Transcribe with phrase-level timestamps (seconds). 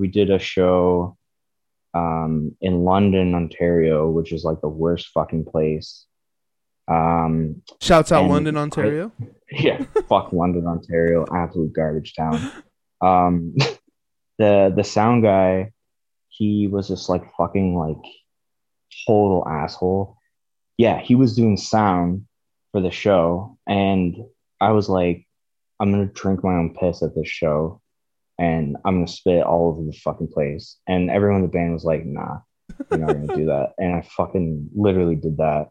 [0.00, 1.16] we did a show
[1.94, 6.06] um, in London, Ontario, which is like the worst fucking place.
[6.88, 9.12] Um, Shouts out London, I- Ontario.
[9.52, 12.40] yeah, fuck London, Ontario, absolute garbage town.
[13.00, 13.54] Um,
[14.38, 15.72] the the sound guy,
[16.28, 18.02] he was just like fucking like
[19.06, 20.16] total asshole.
[20.78, 22.26] Yeah, he was doing sound
[22.72, 24.16] for the show, and
[24.60, 25.26] I was like,
[25.78, 27.79] I'm gonna drink my own piss at this show,
[28.40, 30.78] and I'm gonna spit all over the fucking place.
[30.88, 32.38] And everyone in the band was like, Nah,
[32.90, 33.74] you're not gonna do that.
[33.78, 35.68] And I fucking literally did that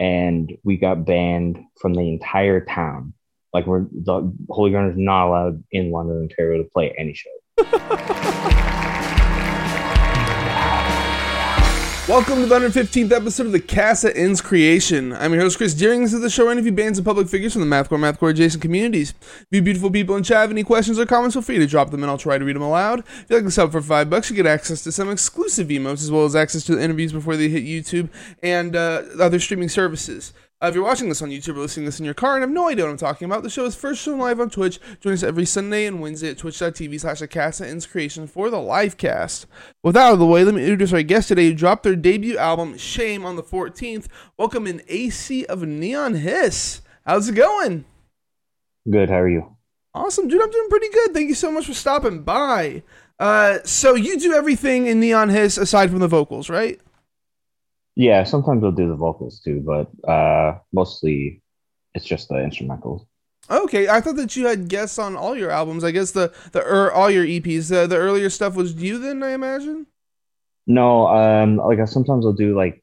[0.00, 3.12] and we got banned from the entire town.
[3.52, 8.66] Like we're the Holy Grinder is not allowed in London, Ontario to play any show.
[12.10, 15.12] Welcome to the 115th episode of the Cast That Ends Creation.
[15.12, 16.02] I'm your host, Chris Deering.
[16.02, 18.30] This is the show where I interview bands and public figures from the Mathcore, Mathcore
[18.30, 19.14] adjacent communities.
[19.20, 21.92] If you beautiful people in chat have any questions or comments, feel free to drop
[21.92, 22.98] them and I'll try to read them aloud.
[22.98, 26.02] If you like to sub for five bucks, you get access to some exclusive emotes
[26.02, 28.08] as well as access to the interviews before they hit YouTube
[28.42, 30.32] and uh, other streaming services.
[30.62, 32.42] Uh, if you're watching this on YouTube or listening to this in your car and
[32.42, 34.78] have no idea what I'm talking about, the show is first shown live on Twitch.
[35.00, 38.60] Join us every Sunday and Wednesday at twitch.tv slash Cast That Ends Creation for the
[38.60, 39.46] live cast.
[39.82, 41.96] With that out of the way, let me introduce our guest today who dropped their
[41.96, 44.08] debut album, Shame, on the 14th.
[44.36, 46.82] Welcome in AC of Neon Hiss.
[47.06, 47.86] How's it going?
[48.90, 49.56] Good, how are you?
[49.94, 50.42] Awesome, dude.
[50.42, 51.14] I'm doing pretty good.
[51.14, 52.82] Thank you so much for stopping by.
[53.18, 56.78] Uh, so you do everything in Neon Hiss aside from the vocals, right?
[58.00, 61.42] Yeah, sometimes we'll do the vocals too, but uh mostly
[61.94, 63.04] it's just the instrumentals.
[63.50, 65.84] Okay, I thought that you had guests on all your albums.
[65.84, 67.68] I guess the the er, all your EPs.
[67.68, 69.86] The the earlier stuff was you then, I imagine.
[70.66, 72.82] No, um like I sometimes I'll do like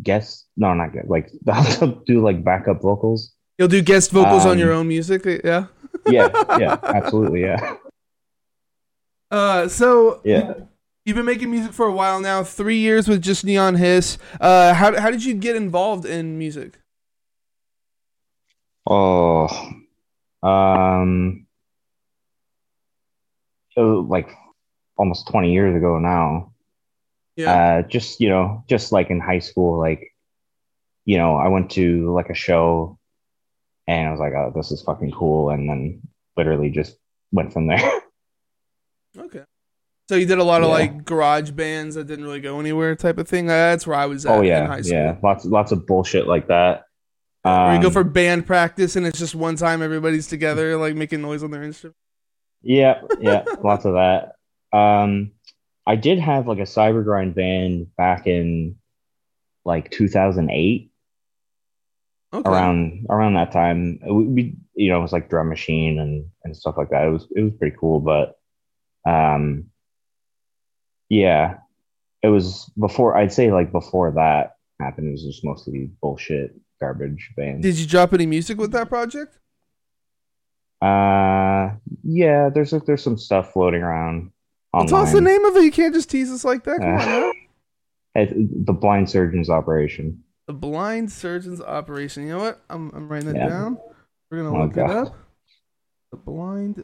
[0.00, 1.26] guest no not good like
[1.82, 3.34] I'll do like backup vocals.
[3.58, 5.66] You'll do guest vocals on Um, your own music, yeah.
[6.06, 6.30] Yeah,
[6.62, 7.74] yeah, absolutely, yeah.
[9.32, 10.54] Uh, so Yeah.
[11.08, 12.44] You've been making music for a while now.
[12.44, 14.18] Three years with just Neon Hiss.
[14.40, 16.78] Uh, how how did you get involved in music?
[18.86, 19.48] Oh,
[20.42, 21.46] um,
[23.76, 24.28] was like
[24.96, 26.52] almost 20 years ago now.
[27.36, 27.52] Yeah.
[27.52, 30.14] Uh, just, you know, just like in high school, like,
[31.04, 32.98] you know, I went to like a show
[33.86, 35.50] and I was like, oh, this is fucking cool.
[35.50, 36.00] And then
[36.36, 36.96] literally just
[37.32, 38.00] went from there.
[39.18, 39.44] okay.
[40.08, 40.74] So you did a lot of Yeah.
[40.74, 43.46] like garage bands that didn't really go anywhere, type of thing.
[43.46, 44.96] That's where I was at Oh in yeah, high school.
[44.96, 46.84] yeah, lots, lots of bullshit like that.
[47.42, 50.94] Where you go Um, for band practice and it's just one time everybody's together, like
[50.94, 51.96] making noise on their instrument.
[52.62, 54.32] Yeah, yeah, lots of that.
[54.76, 55.32] Um,
[55.86, 58.76] I did have like a cybergrind band back in
[59.64, 60.90] like 2008,
[62.34, 62.48] Okay.
[62.50, 64.00] around around that time.
[64.06, 67.06] We, we you know, it was like drum machine and and stuff like that.
[67.06, 68.36] It was it was pretty cool, but
[69.08, 69.66] um,
[71.08, 71.58] yeah,
[72.22, 73.16] it was before.
[73.16, 77.62] I'd say like before that happened, it was just mostly bullshit, garbage band.
[77.62, 79.38] Did you drop any music with that project?
[80.80, 81.70] Uh,
[82.04, 84.30] yeah, there's like there's some stuff floating around
[84.72, 85.64] Well, tell us the name of it.
[85.64, 86.78] You can't just tease us like that.
[86.78, 87.32] Come on.
[88.14, 90.24] It, the blind surgeon's operation.
[90.48, 92.24] The Blind Surgeon's Operation.
[92.26, 92.60] You know what?
[92.68, 93.48] I'm, I'm writing that Yeah.
[93.48, 93.78] down.
[94.30, 95.14] We're gonna Oh, look it up.
[96.10, 96.82] The Blind.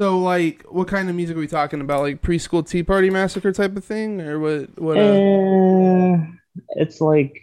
[0.00, 2.02] So, like, what kind of music are we talking about?
[2.02, 4.78] Like preschool Tea Party Massacre type of thing, or what?
[4.78, 4.98] What?
[4.98, 6.16] Uh, Eh,
[6.76, 7.40] it's like,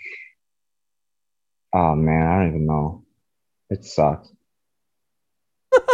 [1.73, 3.03] oh man, I don't even know.
[3.69, 4.29] It sucks.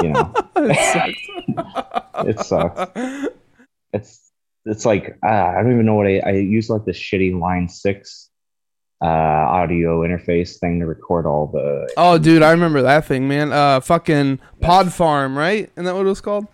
[0.01, 1.17] You know, it
[2.27, 2.47] It sucks.
[2.47, 3.27] sucks.
[3.93, 4.31] it's
[4.65, 7.69] it's like uh, I don't even know what I I use like the shitty Line
[7.69, 8.28] Six
[9.01, 13.51] uh audio interface thing to record all the oh, dude, I remember that thing, man.
[13.53, 15.69] Uh, fucking Pod Farm, right?
[15.73, 16.47] Isn't that what it was called?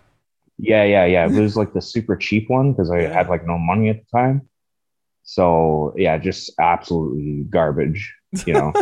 [0.58, 1.26] Yeah, yeah, yeah.
[1.26, 4.18] It was like the super cheap one because I had like no money at the
[4.18, 4.48] time.
[5.24, 8.14] So yeah, just absolutely garbage,
[8.46, 8.72] you know.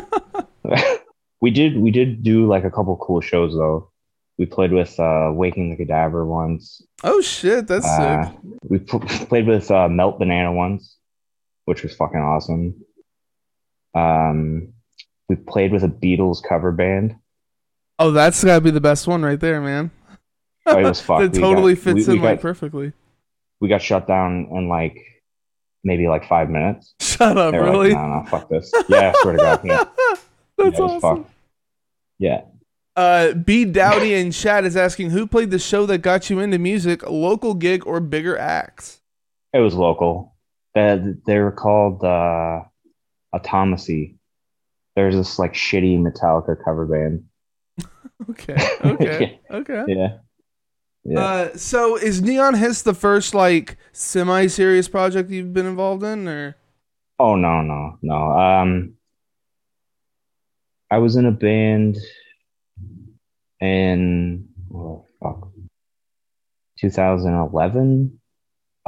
[1.40, 3.90] we did we did do like a couple cool shows though.
[4.38, 6.82] We played with uh Waking the Cadaver once.
[7.02, 8.38] Oh shit, that's Uh, sick.
[8.68, 9.00] we pl-
[9.30, 10.96] played with uh, Melt Banana once,
[11.64, 12.74] which was fucking awesome.
[13.94, 14.72] Um,
[15.28, 17.16] we played with a Beatles cover band.
[17.98, 19.90] Oh, that's gotta be the best one right there, man.
[20.66, 21.24] Oh, it was fucked.
[21.36, 22.92] It totally got- fits we- in we like got- perfectly.
[23.60, 24.98] We got shut down in like
[25.84, 26.94] maybe like five minutes.
[27.00, 27.90] Shut up, really?
[27.94, 28.70] like, no, no, fuck this.
[28.88, 29.60] Yeah, I swear to God.
[29.64, 29.84] Yeah,
[30.58, 31.00] That's yeah, awesome.
[31.00, 31.30] fucked.
[32.18, 32.40] Yeah.
[32.96, 36.58] Uh, B Dowdy in chat is asking who played the show that got you into
[36.58, 39.00] music, local gig or bigger acts.
[39.52, 40.34] It was local.
[40.74, 42.62] They, they were called uh,
[43.34, 44.16] Atomacy.
[44.96, 47.24] There's this like shitty Metallica cover band.
[48.30, 49.84] Okay, okay, okay.
[49.88, 50.18] Yeah.
[51.04, 51.20] Yeah.
[51.20, 56.56] Uh, so is Neon Hiss the first like semi-serious project you've been involved in, or?
[57.18, 58.14] oh no, no, no.
[58.30, 58.94] Um,
[60.90, 61.98] I was in a band
[63.60, 65.48] in oh fuck,
[66.78, 68.20] 2011.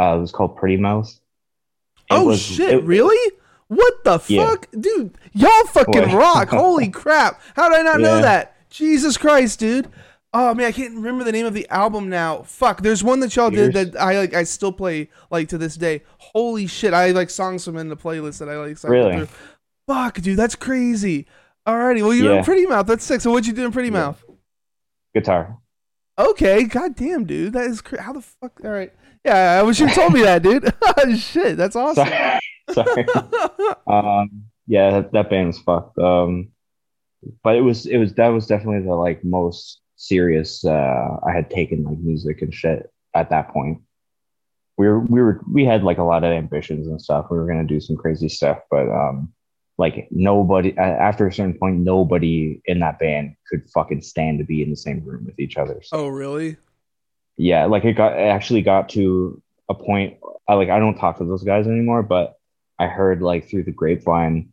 [0.00, 1.08] Uh, it was called Pretty Mouth.
[1.10, 1.20] It
[2.10, 2.74] oh was- shit!
[2.74, 3.32] it- really?
[4.06, 4.48] What the Yeah.
[4.48, 5.18] fuck, dude?
[5.32, 6.14] Y'all fucking What?
[6.14, 6.48] rock!
[6.50, 7.40] Holy crap!
[7.54, 8.54] How did I not know that?
[8.70, 9.88] Jesus Christ, dude!
[10.32, 12.42] Oh man, I can't remember the name of the album now.
[12.42, 14.34] Fuck, there's one that y'all did that I like.
[14.34, 16.02] I still play like to this day.
[16.18, 16.92] Holy shit!
[16.92, 18.76] I like songs from in the playlist that I like.
[18.84, 19.16] Really?
[19.16, 19.28] through.
[19.86, 21.26] Fuck, dude, that's crazy.
[21.66, 22.86] Alrighty, well you're in Pretty Mouth.
[22.86, 23.20] That's sick.
[23.20, 23.94] So what'd you do in Pretty Yeah.
[23.94, 24.24] Mouth?
[25.14, 25.58] Guitar.
[26.18, 28.60] Okay, goddamn, dude, that is cra- how the fuck.
[28.64, 28.92] All right,
[29.24, 30.72] yeah, I wish you told me that, dude.
[31.18, 32.06] Shit, that's awesome.
[32.06, 32.38] Sorry.
[32.70, 33.06] Sorry.
[33.86, 35.98] um, yeah, that, that band was fucked.
[35.98, 36.48] Um,
[37.42, 41.50] but it was it was that was definitely the like most serious uh I had
[41.50, 43.80] taken like music and shit at that point.
[44.76, 47.26] We were we were we had like a lot of ambitions and stuff.
[47.30, 49.32] We were gonna do some crazy stuff, but um,
[49.78, 54.62] like nobody after a certain point, nobody in that band could fucking stand to be
[54.62, 55.80] in the same room with each other.
[55.82, 56.58] So, oh, really?
[57.36, 60.18] yeah, like it got it actually got to a point.
[60.48, 62.35] I like I don't talk to those guys anymore, but
[62.78, 64.50] I heard like through the grapevine,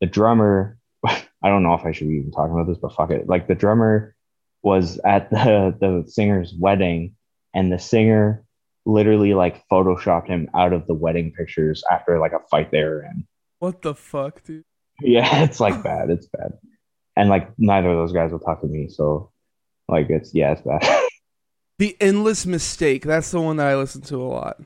[0.00, 0.78] the drummer.
[1.04, 3.28] I don't know if I should be even talking about this, but fuck it.
[3.28, 4.14] Like the drummer
[4.62, 7.16] was at the the singer's wedding,
[7.54, 8.44] and the singer
[8.84, 13.02] literally like photoshopped him out of the wedding pictures after like a fight they were
[13.04, 13.26] in.
[13.58, 14.64] What the fuck, dude?
[15.00, 16.10] Yeah, it's like bad.
[16.10, 16.52] It's bad.
[17.16, 19.32] And like neither of those guys will talk to me, so
[19.88, 21.08] like it's yeah, it's bad.
[21.78, 23.02] The Endless Mistake.
[23.02, 24.60] That's the one that I listen to a lot.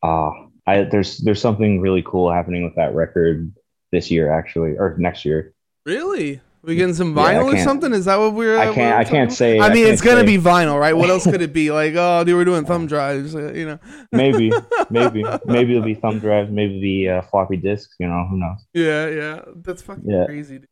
[0.00, 0.30] Uh,
[0.66, 3.52] I there's there's something really cool happening with that record
[3.90, 5.54] this year actually or next year.
[5.84, 6.40] Really?
[6.64, 7.92] We getting some Yeah, vinyl or something?
[7.92, 8.56] Is that what we're?
[8.56, 9.58] I can't we're I can't say?
[9.58, 10.26] I mean, can't it's gonna say.
[10.26, 10.92] be vinyl, right?
[10.96, 11.72] What else could it be?
[11.72, 13.34] Like, oh, dude, we're doing thumb drives.
[13.34, 13.78] uh, You know?
[14.12, 14.52] maybe
[14.90, 18.38] maybe maybe it'll be thumb drives, maybe it'll be uh, floppy disks, you know, who
[18.38, 18.64] knows.
[18.72, 19.40] Yeah, yeah.
[19.56, 20.26] That's fucking Yeah.
[20.26, 20.58] crazy.
[20.60, 20.68] Dude.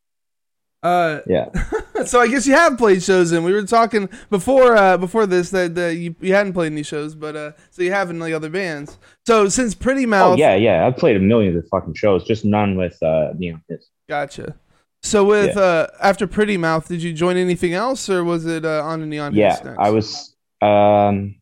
[0.83, 1.49] Uh, Yeah.
[2.05, 5.51] so I guess you have played shows, and we were talking before uh before this
[5.51, 8.33] that, that you you hadn't played any shows, but uh, so you have in like
[8.33, 8.97] other bands.
[9.27, 10.87] So since Pretty Mouth, Oh yeah, yeah.
[10.87, 13.87] I've played a million of the fucking shows, just none with uh Neon Hiss.
[14.09, 14.55] Gotcha.
[15.03, 15.61] So with Yeah.
[15.61, 19.35] uh after Pretty Mouth, did you join anything else, or was it uh, on Neon?
[19.35, 19.77] Yeah, next?
[19.79, 21.35] I was um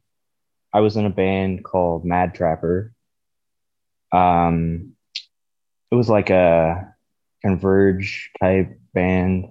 [0.73, 2.93] I was in a band called Mad Trapper.
[4.11, 4.93] Um
[5.91, 6.93] it was like a
[7.41, 9.49] converge type band.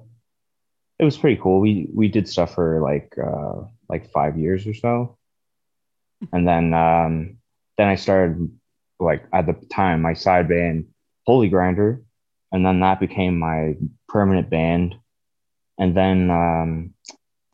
[0.98, 1.60] It was pretty cool.
[1.60, 5.16] We we did stuff for like uh like 5 years or so.
[6.32, 7.38] And then um
[7.76, 8.50] then I started
[8.98, 10.86] like at the time my side band
[11.26, 12.02] Holy Grinder
[12.50, 13.76] and then that became my
[14.08, 14.96] permanent band.
[15.78, 16.94] And then um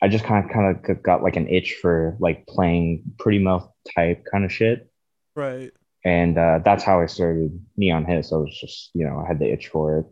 [0.05, 3.67] I just kind of kind of got like an itch for like playing pretty mouth
[3.97, 4.91] type kind of shit,
[5.35, 5.73] right.
[6.05, 8.31] and uh, that's how I started Neon Hiss.
[8.31, 10.07] I was just you know I had the itch for it,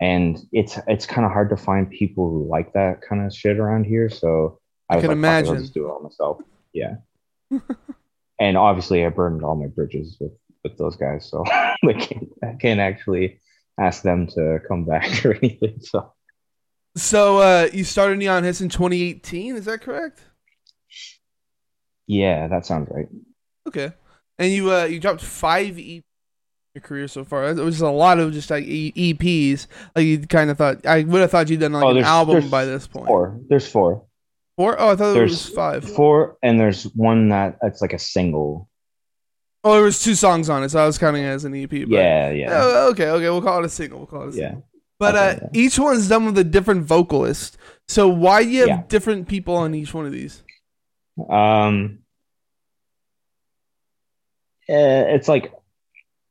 [0.00, 3.58] and it's it's kind of hard to find people who like that kind of shit
[3.58, 4.08] around here.
[4.10, 4.60] So
[4.90, 5.56] I was can like, "Fuck I'll imagine.
[5.56, 6.38] just do it all myself.
[6.72, 6.96] Yeah,
[8.40, 10.32] and obviously I burned all my bridges with
[10.62, 13.40] with those guys, so I can't I can't actually
[13.78, 15.80] ask them to come back or anything.
[15.80, 16.12] So
[16.96, 20.22] So uh you started Neon Hiss in 2018, is that correct?
[22.06, 23.08] yeah, that sounds right.
[23.66, 23.92] Okay.
[24.38, 26.04] And you uh you dropped five EP
[26.76, 27.48] your career so far.
[27.48, 29.66] It was a lot of just like EPs.
[29.96, 32.48] Like you kind of thought I would have thought you'd done like Oh, an album
[32.50, 33.06] by this point.
[33.06, 33.40] Four.
[33.48, 34.04] There's four.
[34.56, 34.78] Four?
[34.80, 35.84] Oh, I thought There's was five.
[35.84, 38.68] Four, and there's one that that's like a single.
[39.64, 41.68] Oh, there was two songs on it, so I was counting it as an EP.
[41.70, 43.24] But, Yeah, yeah, Oh, okay, okay.
[43.30, 43.98] We'll call it a single.
[43.98, 44.50] We'll call it a single.
[44.58, 44.60] yeah.
[44.98, 45.48] But uh, yeah.
[45.52, 47.58] each one's done with a different vocalist.
[47.88, 48.82] So why do you have Yeah.
[48.88, 50.42] different people on each one of these?
[51.28, 51.98] Um,
[54.68, 55.52] eh, it's like,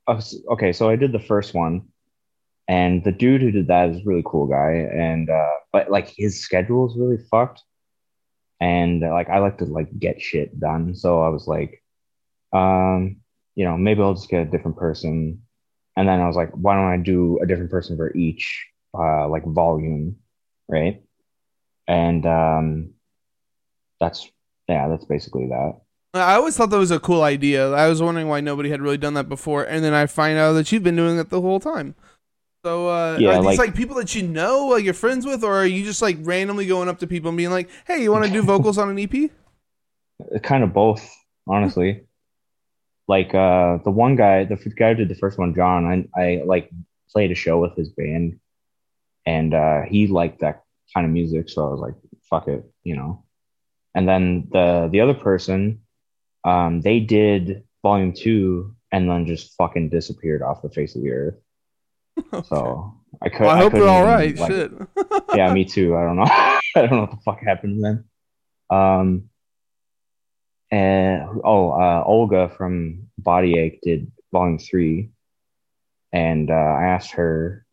[0.07, 0.21] uh,
[0.51, 1.83] okay, so I did the first one,
[2.67, 6.41] and the dude who did that is really cool guy, and uh, but like his
[6.41, 7.62] schedule is really fucked,
[8.59, 11.83] and uh, like I like to like get shit done, so I was like,
[12.53, 13.17] um,
[13.55, 15.41] you know, maybe I'll just get a different person,
[15.97, 19.27] and then I was like, why don't I do a different person for each, uh,
[19.27, 20.17] like volume,
[20.67, 21.03] right?
[21.88, 22.93] And um,
[24.00, 24.29] that's
[24.67, 25.81] yeah, that's basically that.
[26.17, 27.72] I always thought that was a cool idea.
[27.72, 30.53] I was wondering why nobody had really done that before, and then I find out
[30.53, 31.95] that you've been doing it the whole time.
[32.63, 35.43] So, uh, Yeah, are these like, like- people that you know, like you're friends with,
[35.43, 38.12] or are you just like randomly going up to people and being like, "Hey, you
[38.12, 39.29] want to do vocals on an EP?"
[40.34, 41.07] Uh, kind of both,
[41.48, 42.01] honestly.
[43.07, 46.41] like uh the one guy, the guy who did the first one, John, I I
[46.43, 46.72] like
[47.12, 48.39] played a show with his band
[49.27, 51.93] and uh he liked that kind of music, so I was like,
[52.29, 53.24] fuck it, you know.
[53.93, 55.81] and then the the other person,
[56.46, 61.12] um, they did volume two, and then just fucking disappeared off the face of the
[61.12, 61.36] earth.
[62.34, 62.48] Okay.
[62.48, 63.42] So I could.
[63.42, 64.38] Well, I hope they're all right.
[64.38, 64.72] like- Shit.
[65.36, 65.98] yeah, me too.
[65.98, 66.24] I don't know.
[66.30, 68.06] I don't know what the fuck happened then.
[68.70, 69.30] Um,
[70.72, 75.10] and oh, uh, Olga from Body Ache did volume three,
[76.14, 77.66] and uh, I asked her.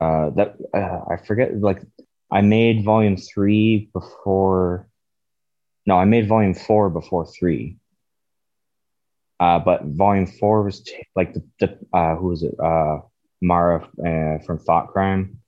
[0.00, 1.58] Uh, that uh, I forget.
[1.60, 1.82] Like,
[2.30, 4.88] I made volume three before.
[5.86, 7.78] No, I made volume four before three.
[9.40, 12.54] Uh, but volume four was t- like the, the uh, who was it?
[12.62, 13.00] Uh,
[13.40, 15.42] Mara uh, from Thought Crime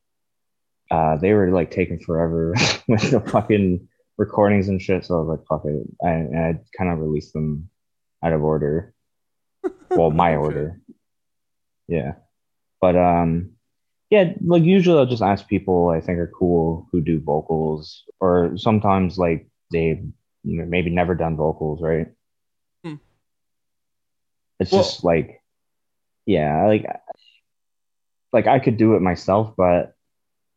[0.91, 2.55] uh, they were like taking forever
[2.89, 5.05] with the fucking recordings and shit.
[5.05, 5.87] So I was like, fuck it.
[6.05, 7.69] I, and I kind of released them
[8.23, 8.93] out of order.
[9.91, 10.81] Well, my order.
[11.87, 12.15] Yeah.
[12.81, 13.53] But, um,
[14.11, 18.55] yeah, like usually I'll just ask people I think are cool who do vocals, or
[18.57, 20.03] sometimes like know,
[20.45, 22.09] maybe never done vocals, right?
[22.85, 22.95] Hmm.
[24.61, 25.41] It's Well- just like,
[26.27, 26.87] yeah, like,
[28.33, 29.95] like I could do it myself, but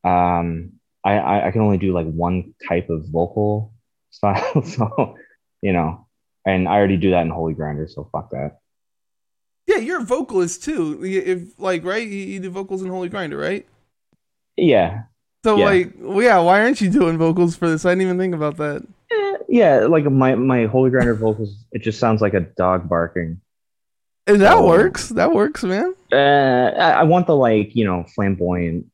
[0.03, 3.73] um I, I I can only do like one type of vocal
[4.11, 5.15] style so
[5.61, 6.07] you know
[6.45, 8.59] and I already do that in Holy Grinder so fuck that
[9.67, 11.03] Yeah, you're a vocalist too.
[11.03, 13.67] If like right, you, do vocals in Holy Grinder, right?
[14.55, 15.03] yeah
[15.43, 15.65] So Yeah.
[15.65, 17.85] like, well, yeah, why aren't you doing vocals for this?
[17.85, 18.85] I didn't even think about that.
[19.47, 23.39] Yeah like my my Holy Grinder vocals it just sounds like a dog barking
[24.27, 25.09] And that works.
[25.09, 25.93] That works, man.
[26.11, 28.85] uh I, I want the like you know flamboyant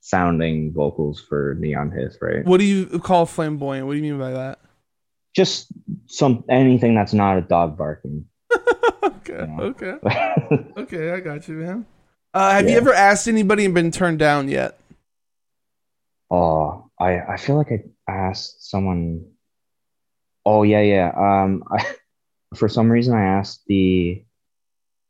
[0.00, 3.86] sounding vocals for Neon Hiss right What do you call flamboyant?
[3.86, 4.58] What do you mean by that?
[5.34, 5.68] just
[6.06, 8.26] some anything that's not a dog barking
[9.02, 9.60] okay, Yeah.
[9.60, 9.94] okay,
[10.76, 11.10] okay.
[11.12, 11.86] I got you, man.
[12.34, 14.78] Uh, have you ever asked anybody and been turned down yet?
[16.30, 19.24] Oh, I I feel like I asked someone.
[20.44, 21.12] Oh yeah, yeah.
[21.16, 21.84] Um, I
[22.56, 24.22] for some reason I asked the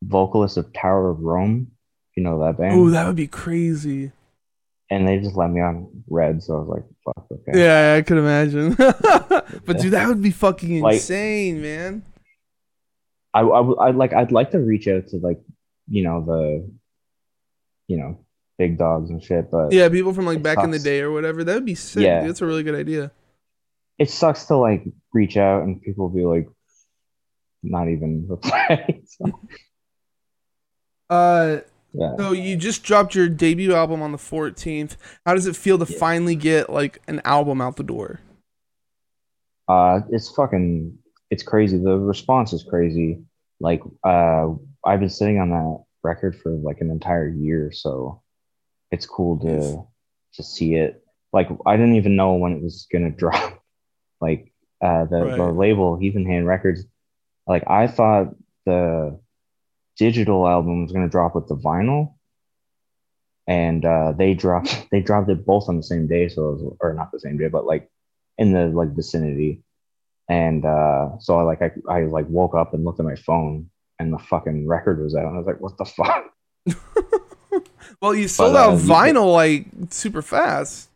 [0.03, 1.69] vocalist of Tower of Rome.
[2.11, 4.13] if You know that band, Oh, that would be crazy.
[4.91, 6.43] and they just let me on red.
[6.43, 8.75] So I was like, "Fuck, okay." Yeah, I could imagine.
[8.77, 12.05] but dude, that would be fucking Like- insane, man.
[13.35, 15.41] I I I'd like I'd like to reach out to like
[15.89, 16.71] you know the,
[17.89, 18.19] you know,
[18.59, 21.43] big dogs and shit, but Yeah, people from like back in the day or whatever.
[21.43, 22.03] That would be sick.
[22.03, 22.21] Yeah.
[22.21, 22.29] dude.
[22.29, 23.11] That's a really good idea.
[23.99, 26.49] It sucks to like reach out and people be like,
[27.63, 29.01] not even reply.
[29.07, 29.41] So,
[31.11, 31.61] Uh,
[31.93, 32.17] yeah.
[32.17, 34.97] so you just dropped your debut album on the 14th.
[35.27, 35.99] How does it feel to Yeah.
[35.99, 38.21] finally get like an album out the door?
[39.69, 40.99] Uh, it's fucking,
[41.31, 41.79] it's crazy.
[41.79, 43.23] The response is crazy.
[43.61, 44.49] Like, uh,
[44.85, 48.23] I've been sitting on that record for like an entire year, so
[48.91, 49.71] it's cool Yes.
[49.71, 49.87] to
[50.35, 51.05] to see it.
[51.33, 53.62] Like, I didn't even know when it was gonna drop.
[54.23, 56.85] Like, uh, the the label Heathen Hand Records.
[57.47, 59.21] Like, I thought the
[59.99, 62.15] digital album was gonna drop with the vinyl,
[63.47, 66.29] and uh, they dropped they dropped it both on the same day.
[66.29, 67.91] So, it was, or not the same day, but like
[68.39, 69.63] in the like vicinity
[70.29, 73.69] and uh so i like I, I like woke up and looked at my phone
[73.99, 76.33] and the fucking record was out and i was like what the fuck
[78.01, 80.89] Well, you sold uh, out vinyl like super fast.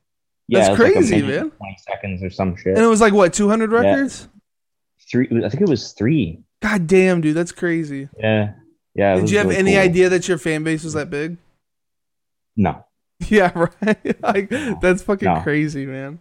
[0.49, 1.51] Yeah That's like, crazy, minute man.
[1.51, 4.29] 20 seconds or some shit And it was like what, 200 records?
[5.11, 8.09] three i think it was three God damn, dude, that's crazy.
[8.19, 8.55] yeah
[8.95, 9.81] yeah Did you have really any cool.
[9.83, 11.37] idea that your fan base was that big?
[12.57, 12.85] no
[13.29, 13.51] Yeah,
[13.83, 14.23] right.
[14.23, 14.51] like
[14.81, 15.41] that's fucking No.
[15.41, 16.19] crazy, man.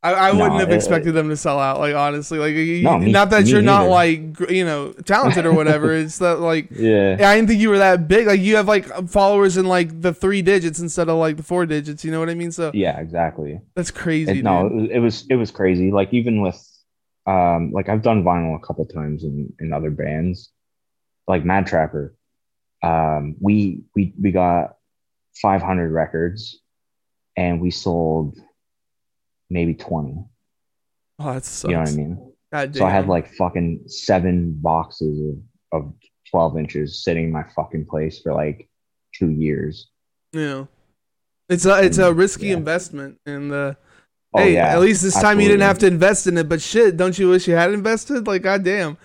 [0.00, 1.80] I, I No, wouldn't have it- expected them to sell out.
[1.80, 5.52] Like honestly, like you- No, me- not that you're not like you know talented or
[5.52, 5.92] whatever.
[5.96, 8.26] it's that like yeah I didn't think you were that big.
[8.28, 11.66] Like you have like followers in like the three digits instead of like the four
[11.66, 12.04] digits.
[12.04, 12.52] You know what I mean?
[12.52, 14.38] So yeah exactly that's crazy.
[14.38, 16.58] it, no it was, it was it was crazy like even with
[17.26, 20.50] um like i've done vinyl a couple times in in other bands
[21.26, 22.14] like mad trapper
[22.82, 24.76] um we we we got
[25.42, 26.60] 500 records
[27.36, 28.38] and we sold
[29.50, 30.24] maybe 20
[31.20, 31.68] Oh, that sucks.
[31.70, 35.20] you know what i mean God so i had like fucking seven boxes
[35.72, 35.92] of, of
[36.30, 38.68] 12 inches sitting in my fucking place for like
[39.14, 39.88] two years
[40.32, 40.64] Yeah.
[41.48, 42.58] It's a it's a risky Yeah.
[42.58, 43.72] investment, and uh,
[44.34, 46.46] oh hey, yeah at least this time you didn't have to invest in it.
[46.46, 48.26] But shit, don't you wish you had invested?
[48.26, 48.98] Like, goddamn.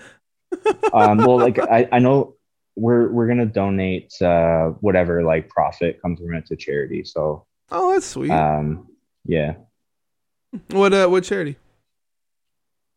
[0.91, 2.35] um, well, like I, I know
[2.75, 7.05] we're we're gonna donate uh, whatever like profit comes from it to charity.
[7.05, 8.29] So Oh, that's sweet.
[8.31, 8.87] um,
[9.23, 9.53] yeah,
[10.71, 11.57] what uh, what charity?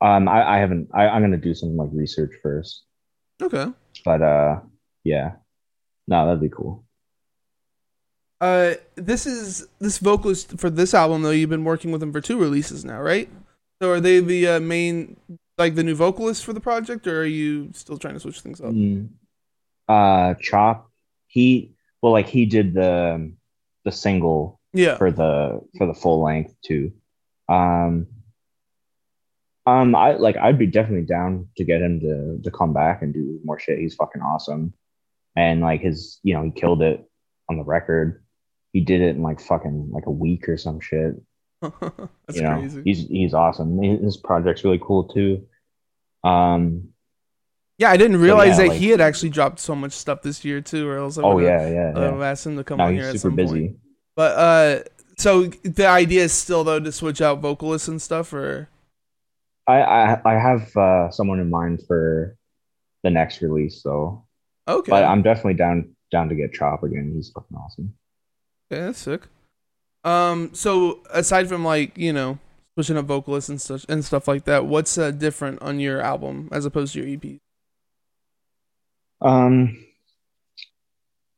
[0.00, 0.88] um, I, I haven't.
[0.94, 2.84] I, I'm gonna do some like research first,
[3.42, 3.66] Okay.
[4.04, 4.60] but uh,
[5.04, 5.32] yeah,
[6.06, 6.84] no, that'd be cool.
[8.40, 11.30] Uh, this is this vocalist for this album though.
[11.30, 13.28] You've been working with him for two releases now, right?
[13.80, 15.16] So are they the uh, main,
[15.58, 18.60] like the new vocalist for the project, or are you still trying to switch things
[18.60, 18.72] up?
[18.72, 19.08] Mm.
[19.88, 20.90] Uh, Chop,
[21.26, 21.72] he
[22.02, 23.32] well, like he did the
[23.84, 24.96] the single Yeah.
[24.98, 26.92] for the for the full length too.
[27.48, 28.06] Um,
[29.66, 33.12] um, I like I'd be definitely down to get him to to come back and
[33.12, 33.78] do more shit.
[33.78, 34.72] He's fucking awesome,
[35.34, 37.04] and like his, you know, he killed it
[37.50, 38.22] on the record.
[38.72, 41.14] He did it in like fucking like a week or some shit.
[41.62, 41.72] That's
[42.34, 42.82] you know, crazy.
[42.84, 43.80] he's he's awesome.
[43.82, 45.46] His project's really cool too.
[46.22, 46.90] Um,
[47.78, 50.44] Yeah, I didn't realize yeah, that like- he had actually dropped so much stuff this
[50.44, 52.24] year too, or else I oh yeah, yeah, uh, yeah.
[52.30, 53.60] asked him to come No, on here he's at super some busy.
[53.68, 53.78] point.
[54.14, 54.82] But uh,
[55.16, 58.68] so the idea is still though to switch out vocalists and stuff, or
[59.66, 62.36] I, I I have uh, someone in mind for
[63.02, 64.24] the next release though,
[64.68, 67.12] okay, but I'm definitely down down to get Chop again.
[67.14, 67.94] He's fucking awesome.
[68.70, 69.22] yeah, that's sick.
[70.04, 72.38] Um, so aside from like you know
[72.74, 76.48] switching up vocalists and stuff and stuff like that, what's uh, different on your album
[76.52, 77.40] as opposed to your EP?
[79.22, 79.82] Um,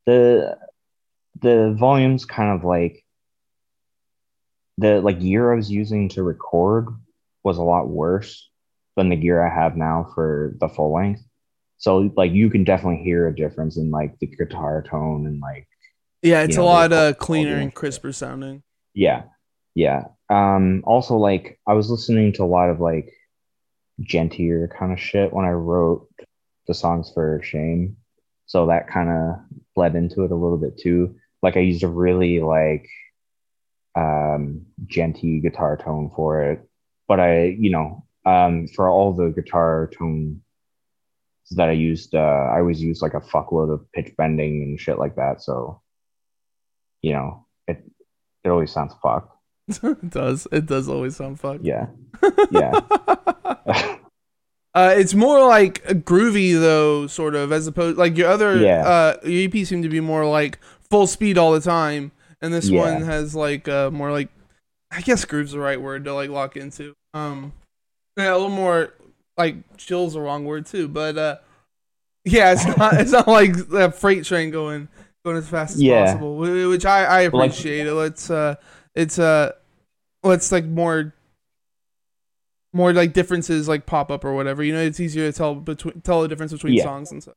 [0.05, 0.59] the
[1.41, 3.05] the volume's kind of like
[4.79, 6.87] the like gear I was using to record
[7.43, 8.49] was a lot worse
[8.97, 11.23] than the gear I have now for the full length.
[11.79, 15.69] So like you can definitely hear a difference in like the guitar tone and like
[16.23, 18.63] Yeah, it's You a lot uh, cleaner and crisper sounding.
[18.95, 19.25] Yeah.
[19.75, 20.05] Yeah.
[20.31, 23.13] Um also like I was listening to a lot of like
[24.01, 26.09] djentier kind of shit when I wrote
[26.69, 27.97] the songs for Shame.
[28.47, 29.41] So that kind of
[29.75, 31.17] bled into it a little bit too.
[31.43, 32.89] Like I used a really like
[33.95, 36.69] um djenty guitar tone for it.
[37.09, 40.43] But I, you know, um for all the guitar tone
[41.53, 42.19] that I used, uh
[42.53, 45.41] I always use like a fuckload of pitch bending and shit like that.
[45.43, 45.81] So
[47.03, 47.83] you know, it
[48.45, 49.35] it always sounds fucked.
[49.69, 50.47] it does.
[50.53, 51.65] It does always sound fucked.
[51.65, 51.87] Yeah.
[52.51, 52.81] Yeah.
[54.75, 58.87] Uh, it's more like groovy though, sort of, as opposed like your other Yeah.
[58.87, 60.59] uh your EP seem to be more like
[60.91, 62.81] full speed all the time, and this Yeah.
[62.81, 64.29] one has like uh more like
[64.91, 66.95] I guess groove's the right word to like lock into.
[67.15, 67.53] Um,
[68.17, 68.95] yeah, a little more
[69.37, 71.37] like chill's the wrong word too, but uh,
[72.25, 74.89] yeah, it's not it's not like a freight train going
[75.25, 76.05] going as fast as Yeah.
[76.07, 77.87] possible, which I I Like- appreciate.
[77.87, 77.93] it.
[77.95, 78.55] Let's uh,
[78.95, 79.53] it's uh,
[80.23, 81.15] let's like more
[82.73, 84.63] more like differences like pop up or whatever.
[84.63, 86.85] You know, it's easier to tell between tell the difference between Yeah.
[86.85, 87.35] songs and stuff.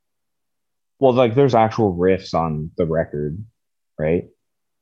[0.99, 3.43] well, like there's actual riffs on the record,
[3.97, 4.25] right?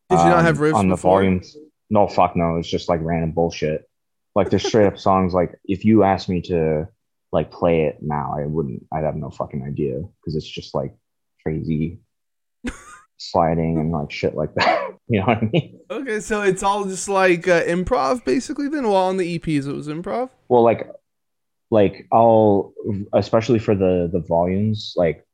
[0.10, 1.20] Did you not Um, have riffs on the before?
[1.22, 1.56] volumes?
[1.90, 2.58] No, fuck no.
[2.58, 3.86] It's just like random bullshit.
[4.36, 5.34] Like there's straight up songs.
[5.34, 6.88] Like if you asked me to
[7.32, 8.86] like play it now, I wouldn't.
[8.92, 10.94] I'd have no fucking idea because it's just like
[11.44, 12.00] crazy
[13.18, 14.86] sliding and like shit like that.
[15.12, 15.80] You know what I mean?
[15.90, 18.70] Okay, so it's all just like uh, improv basically.
[18.70, 20.30] Then, while on the EPs, it was improv.
[20.50, 20.88] Well, like,
[21.72, 22.74] like I'll
[23.14, 25.26] especially for the the volumes, like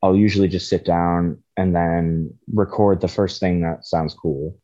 [0.00, 4.58] I'll usually just sit down and then record the first thing that sounds cool.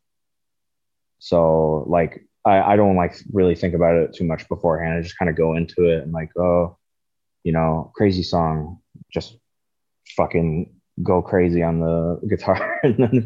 [1.19, 4.97] So like I, I don't like really think about it too much beforehand.
[4.97, 6.77] I just kind of go into it and like, oh,
[7.43, 8.79] you know, crazy song,
[9.11, 9.37] just
[10.15, 12.79] fucking go crazy on the guitar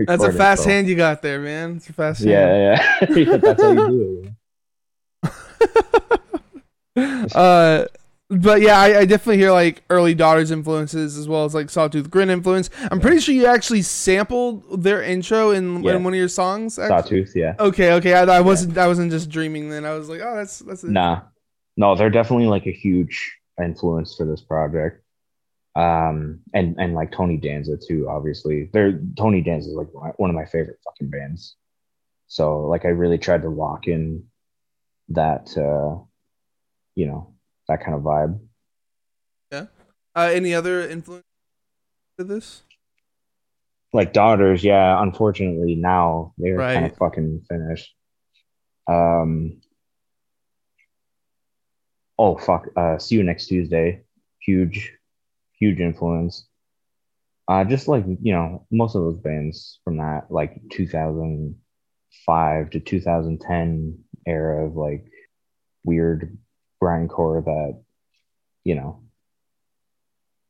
[0.07, 1.77] That's a fast so- hand you got there, man.
[1.77, 2.31] It's a fast hand.
[2.31, 3.15] Yeah, yeah.
[3.15, 4.31] yeah, that's how you do
[6.95, 7.31] it.
[7.35, 7.85] uh,
[8.29, 12.09] but yeah, I, I definitely hear like early Daughters influences as well as like Sawtooth
[12.09, 12.69] Grin influence.
[12.91, 15.95] I'm pretty sure you actually sampled their intro in, Yeah.
[15.95, 16.77] in one of your songs.
[16.77, 16.97] actually.
[17.23, 17.55] Sawtooth, yeah.
[17.59, 18.13] Okay, okay.
[18.13, 19.85] I, I wasn't I wasn't just dreaming then.
[19.85, 20.83] I was like, oh, that's that's.
[20.83, 21.21] Nah,
[21.77, 25.03] no, they're definitely like a huge influence for this project.
[25.75, 28.07] Um, and and like Tony Danza too.
[28.09, 31.55] Obviously, they're Tony Danza is like my- one of my favorite fucking bands.
[32.27, 34.23] So like, I really tried to lock in
[35.09, 36.03] that, uh,
[36.95, 37.33] you know,
[37.67, 38.39] that kind of vibe.
[39.51, 39.65] Yeah.
[40.15, 41.25] Uh, any other influence
[42.17, 42.63] to this?
[43.93, 45.01] Like Daughters, yeah.
[45.01, 47.93] Unfortunately, now they're kind of fucking finished.
[48.87, 49.61] Um.
[52.19, 52.67] Oh fuck!
[52.75, 54.03] Uh, see you next Tuesday.
[54.39, 54.93] Huge,
[55.59, 56.47] huge influence.
[57.47, 63.99] Uh, just like you know, most of those bands from that like 2005 to 2010
[64.25, 65.05] era of like
[65.85, 66.37] weird
[66.81, 67.81] grindcore that
[68.63, 68.99] you know,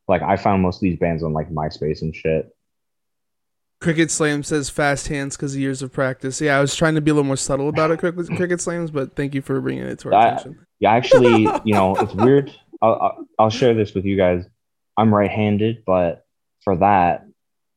[0.08, 2.50] like I found most of these bands on like MySpace and shit.
[3.80, 6.42] Cricket Slam says fast hands because of years of practice.
[6.42, 8.90] Yeah, I was trying to be a little more subtle about it, Cricket, Cricket Slams,
[8.90, 10.66] but thank you for bringing it to our I- attention.
[10.80, 12.52] Yeah, actually, you know, it's weird.
[12.82, 14.46] I'll, I'll share this with you guys.
[14.98, 16.26] I'm right-handed, but
[16.64, 17.26] for that,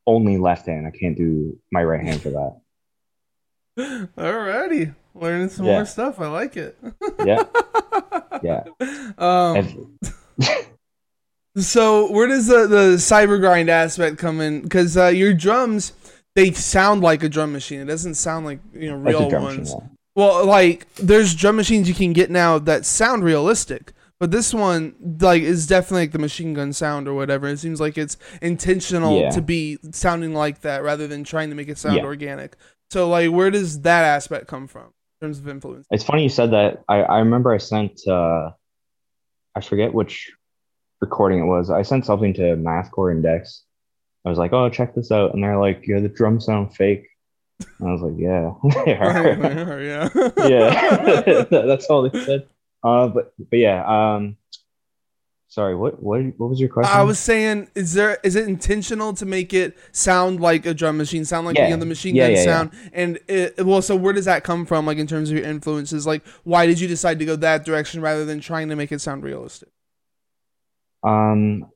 [0.07, 0.87] only left hand.
[0.87, 2.31] I can't do my right hand for
[3.77, 4.09] that.
[4.17, 5.73] Alrighty, learning some Yeah.
[5.73, 6.19] more stuff.
[6.21, 6.79] I like it.
[7.25, 7.45] Yeah.
[8.43, 8.65] Yeah.
[9.19, 9.99] Um,
[11.57, 14.63] so where does the the cyber grind aspect come in?
[14.63, 15.93] Because uh, your drums
[16.37, 17.81] they sound like a drum machine.
[17.81, 19.75] It doesn't sound like you know real drum ones.
[19.75, 24.55] machine, Well, like there's drum machines you can get now that sound realistic, but this
[24.55, 27.49] one like is definitely like the machine gun sound or whatever.
[27.49, 29.31] It seems like it's intentional Yeah.
[29.31, 32.05] to be sounding like that rather than trying to make it sound Yeah.
[32.05, 32.57] organic.
[32.91, 35.87] So like, where does that aspect come from terms of influence?
[35.91, 36.83] It's funny you said that.
[36.89, 38.51] I, I remember I sent uh
[39.55, 40.31] I forget which
[41.01, 41.71] recording it was.
[41.71, 43.65] I sent something to Mathcore Index.
[44.25, 47.07] I was like, "Oh, check this out," and they're like, "Yeah, the drums sound fake."
[47.79, 48.53] And I was like, "Yeah,
[48.85, 50.09] they are." yeah.
[50.47, 52.47] yeah, that's all they said.
[52.83, 53.85] Uh, but but yeah.
[53.85, 54.37] Um,
[55.51, 55.77] sorry.
[55.77, 56.91] What what what was your question?
[56.97, 60.97] I was saying, is there is it intentional to make it sound like a drum
[60.97, 61.77] machine, sound like Yeah.
[61.77, 62.45] the machine Yeah, gun yeah.
[62.45, 62.71] sound?
[62.95, 64.87] And it, well, so where does that come from?
[64.87, 68.01] Like in terms of your influences, like why did you decide to go that direction
[68.01, 69.69] rather than trying to make it sound realistic?
[71.03, 71.67] Um,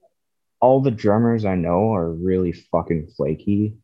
[0.60, 3.76] all the drummers I know are really fucking flaky,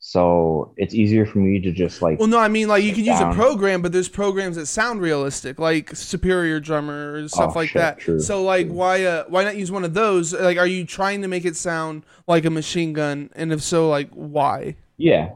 [0.00, 3.04] so it's easier for me to just like Well, no, I mean like you can
[3.04, 7.58] use a program, but there's programs that sound realistic, like Superior Drummer or stuff Oh,
[7.58, 7.98] like shit, that.
[7.98, 8.76] true, so like, true.
[8.76, 10.32] why uh, why not use one of those?
[10.32, 13.30] Like, are you trying to make it sound like a machine gun?
[13.34, 14.76] And if so, like, why?
[14.96, 15.30] yeah.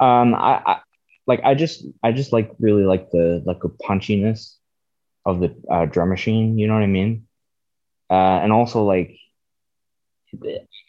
[0.00, 0.80] Um, I, I
[1.26, 4.56] like I just I just like really like the like the punchiness
[5.24, 6.58] of the uh, drum machine.
[6.58, 7.26] You know what I mean?
[8.10, 9.16] Uh, and also like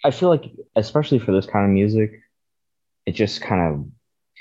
[0.06, 2.23] I feel like especially for this kind of music,
[3.06, 3.86] it just kind of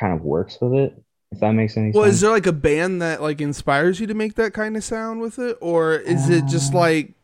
[0.01, 1.03] kind of works with it.
[1.31, 1.97] If that makes any sense.
[1.97, 2.17] Well, sense.
[2.17, 5.21] is there like a band that like inspires you to make that kind of sound
[5.21, 7.15] with it, or is it just Uh, like,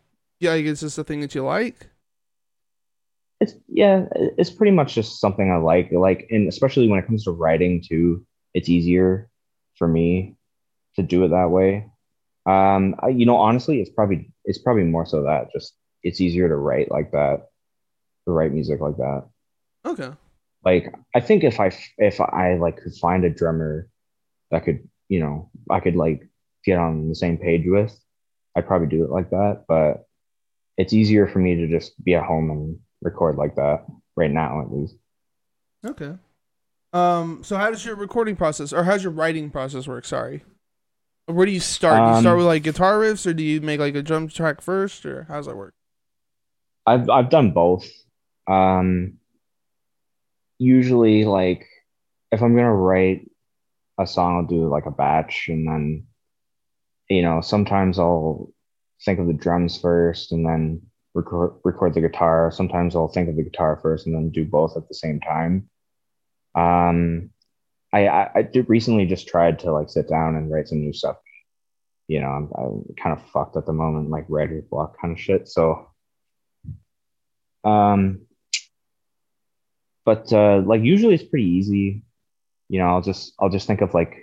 [0.40, 1.88] yeah, like it's just a thing that you like?
[3.40, 5.92] It's yeah, it's pretty much just something I like.
[5.92, 9.28] Like, and especially when it comes to writing too, it's easier
[9.76, 10.36] for me
[10.96, 11.86] to do it that way.
[12.46, 16.48] Um, I, you know, honestly, it's probably it's probably more so that just it's easier
[16.48, 17.48] to write like that,
[18.24, 19.28] to write music like that.
[19.84, 20.10] Okay.
[20.64, 23.88] Like, I think if I if I like could find a drummer
[24.50, 26.28] that could, you know, I could like
[26.64, 27.98] get on the same page with,
[28.56, 29.64] I'd probably do it like that.
[29.68, 30.06] But
[30.76, 34.60] it's easier for me to just be at home and record like that right now,
[34.60, 34.96] at least.
[35.84, 36.14] Okay.
[36.92, 37.42] Um.
[37.44, 40.04] So how does your recording process, or how's your writing process work?
[40.04, 40.44] Sorry.
[41.26, 42.04] Where do you start?
[42.06, 44.28] Do you start Um, with like guitar riffs, or do you make like a drum
[44.28, 45.74] track first, or how does that work?
[46.86, 47.86] I've I've done both.
[48.46, 49.17] Um,
[50.58, 51.66] usually, like
[52.30, 53.30] if I'm gonna write
[53.98, 56.06] a song, I'll do like a batch, and then
[57.08, 58.52] you know sometimes I'll
[59.04, 60.82] think of the drums first, and then
[61.14, 62.50] record record the guitar.
[62.52, 65.68] Sometimes I'll think of the guitar first, and then do both at the same time.
[66.54, 67.30] Um,
[67.92, 70.92] I I, I did recently just tried to like sit down and write some new
[70.92, 71.16] stuff.
[72.08, 75.20] You know, I'm, I'm kind of fucked at the moment, like writer's block kind of
[75.20, 75.46] shit.
[75.46, 75.90] So
[77.64, 78.22] um,
[80.08, 82.02] but uh, like usually it's pretty easy.
[82.70, 84.14] You know, I'll just I'll just think of like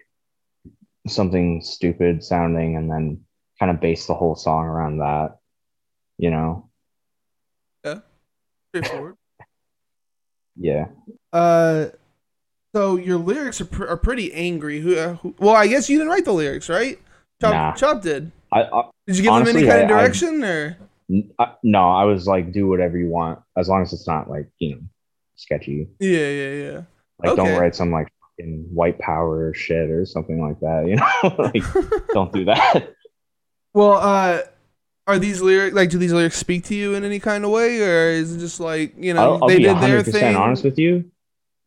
[1.07, 3.21] something stupid sounding and then
[3.59, 5.37] kind of base the whole song around that.
[6.17, 6.69] You know,
[7.83, 7.99] Yeah.
[8.69, 9.15] Straightforward.
[10.57, 10.85] yeah.
[11.31, 11.89] uh.
[12.73, 14.79] So your lyrics are, pr- are pretty angry.
[14.81, 15.35] Who, uh, who?
[15.39, 16.99] Well, I guess you didn't write the lyrics, right?
[17.41, 17.73] Chop, Nah.
[17.73, 18.31] Chop did.
[18.51, 20.77] I, I, Did you give them Honestly, any kind of I- I- direction, or?
[21.39, 24.49] I no, I was like, do whatever you want as long as it's not like
[24.57, 24.81] you know
[25.35, 25.87] sketchy.
[25.99, 26.81] Yeah, yeah, yeah.
[27.19, 27.43] Like, Okay.
[27.43, 30.87] don't write some like fucking white power shit or something like that.
[30.87, 32.93] You know, like don't do that.
[33.73, 34.41] Well, uh,
[35.07, 37.81] are these lyrics like do these lyrics speak to you in any kind of way,
[37.81, 40.35] or is it just like you know I'll, I'll they did their 100% thing?
[40.35, 41.11] honest with you.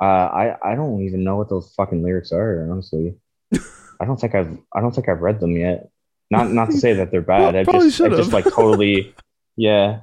[0.01, 2.69] Uh, I I don't even know what those fucking lyrics are.
[2.71, 3.15] Honestly,
[4.01, 5.91] I don't think I've I don't think I've read them yet.
[6.31, 7.67] Not not to say that they're bad.
[7.67, 9.15] Well, I just I just like totally,
[9.57, 10.01] yeah.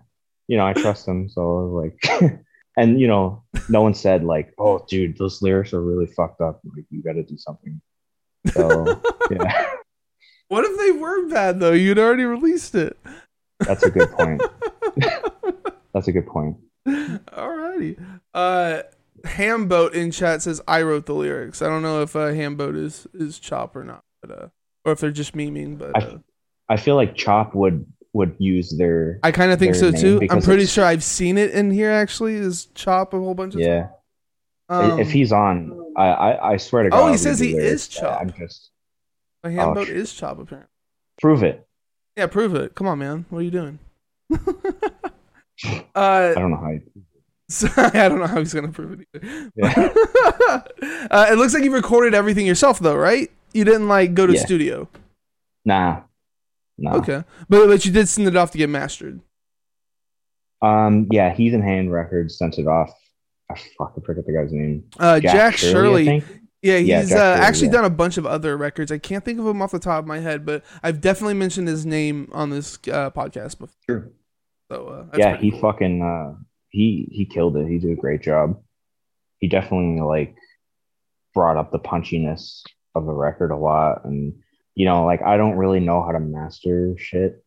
[0.47, 1.27] You know, I trust them.
[1.29, 1.99] So like,
[2.77, 6.61] and you know, no one said like, oh, dude, those lyrics are really fucked up.
[6.75, 7.81] Like, you got to do something.
[8.51, 8.85] So
[9.31, 9.73] yeah,
[10.49, 11.71] What if they were bad though?
[11.71, 12.97] You'd already released it.
[13.59, 14.41] that's a good point.
[15.93, 16.57] That's a good point.
[16.87, 17.97] Alrighty.
[18.33, 18.81] Uh,
[19.23, 21.61] Hamboat in chat says I wrote the lyrics.
[21.61, 24.47] I don't know if uh, Hamboat is is Chop or not, but uh,
[24.83, 25.77] or if they're just memeing.
[25.77, 26.17] But I- uh,
[26.67, 27.85] I feel like Chop would
[28.15, 30.21] would use their I kind of think so too.
[30.31, 31.91] I'm pretty sure I've seen it in here.
[31.91, 33.89] Actually, is Chop a whole bunch of yeah.
[34.69, 36.99] Um, if he's on, I, I I swear to God.
[36.99, 37.87] Oh, he says he is.
[37.87, 38.19] Chop.
[38.21, 38.71] I'm just
[39.43, 40.69] a Hamboat sh- is Chop apparently.
[41.21, 41.67] prove it.
[42.17, 42.73] Yeah, prove it.
[42.73, 43.25] Come on, man.
[43.29, 43.79] What are you doing?
[44.33, 44.37] uh,
[45.95, 46.71] I don't know how.
[46.71, 46.81] You,
[47.47, 49.51] So, I don't know how he's gonna prove it either.
[49.55, 49.93] Yeah.
[51.11, 53.29] uh, it looks like you recorded everything yourself, though, right?
[53.53, 54.41] You didn't like go to Yeah.
[54.43, 54.89] studio.
[55.63, 56.01] nah,
[56.77, 56.91] No.
[56.93, 59.21] Okay, but but you did send it off to get mastered.
[60.61, 62.91] Um, yeah, Heathen Hand Records sent it off.
[63.51, 64.85] I fuck, I forget the guy's name.
[64.99, 66.03] Uh, Jack, Shirley.
[66.03, 66.41] I think.
[66.61, 67.73] Yeah, he's Yeah, uh, Shirley, actually yeah.
[67.73, 68.91] done a bunch of other records.
[68.91, 71.67] I can't think of him off the top of my head, but I've definitely mentioned
[71.67, 73.69] his name on this uh, podcast before.
[73.87, 74.09] Sure.
[74.71, 75.59] So uh, Yeah, he cool.
[75.61, 77.67] fucking uh, he he killed it.
[77.67, 78.59] He did a great job.
[79.39, 80.35] He definitely like
[81.35, 82.63] brought up the punchiness
[82.95, 84.33] of the record a lot, and
[84.75, 87.43] you know, like I don't really know how to master shit.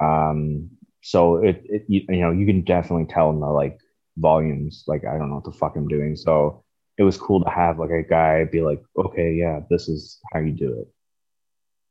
[0.00, 0.70] Um,
[1.02, 3.78] so it, it you, you know you can definitely tell in the like
[4.18, 4.84] volumes.
[4.86, 6.16] Like I don't know what the fuck I'm doing.
[6.16, 6.64] So
[6.98, 10.40] it was cool to have like a guy be like, okay, yeah, this is how
[10.40, 10.88] you do it.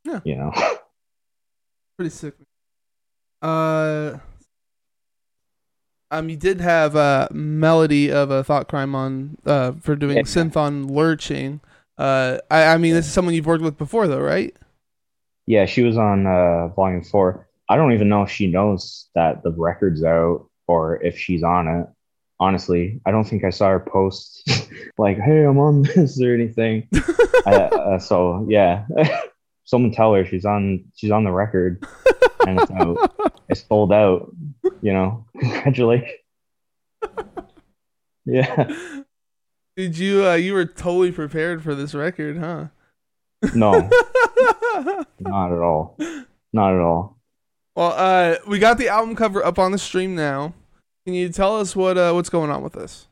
[0.05, 0.19] Yeah.
[0.23, 0.51] You know.
[1.97, 2.35] pretty sick.
[3.41, 4.17] Uh,
[6.11, 10.23] um, you did have a melody of a thought crime on uh for doing Yeah.
[10.23, 11.61] synth on lurching.
[11.99, 14.55] Uh, I I mean this is someone you've worked with before though, right?
[15.45, 17.47] Yeah, she was on uh, volume four.
[17.67, 21.67] I don't even know if she knows that the record's out or if she's on
[21.67, 21.87] it.
[22.39, 24.49] Honestly, I don't think I saw her post
[24.97, 26.87] like, "Hey, I'm on this" or anything.
[27.45, 28.85] uh, uh, so yeah,
[29.65, 31.83] someone tell her she's on she's on the record
[32.47, 33.11] and it's out.
[33.49, 34.33] It's sold out.
[34.81, 36.11] You know, congratulations.
[38.25, 38.71] Yeah,
[39.79, 42.65] Did you uh you were totally prepared for this record, huh?
[43.55, 43.71] no,
[45.21, 45.97] not at all.
[46.51, 47.17] Not at all.
[47.77, 50.53] well, uh, we got the album cover up on the stream now.
[51.05, 53.07] Can you tell us what uh what's going on with this?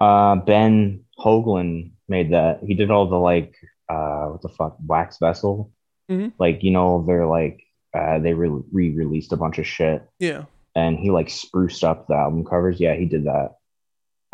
[0.00, 2.58] Uh, Ben Hoagland made that.
[2.66, 3.54] He did all the like,
[3.88, 5.70] uh, what the fuck, Wax Vessel.
[6.10, 6.30] Mm-hmm.
[6.40, 7.62] Like, you know, they're like,
[7.96, 10.46] uh, they re released a bunch of shit, Yeah.
[10.74, 12.80] and he like spruced up the album covers.
[12.80, 13.50] Yeah, he did that.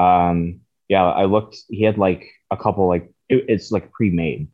[0.03, 1.57] Um, yeah, I looked.
[1.69, 4.49] He had like a couple like it, it's like pre-made,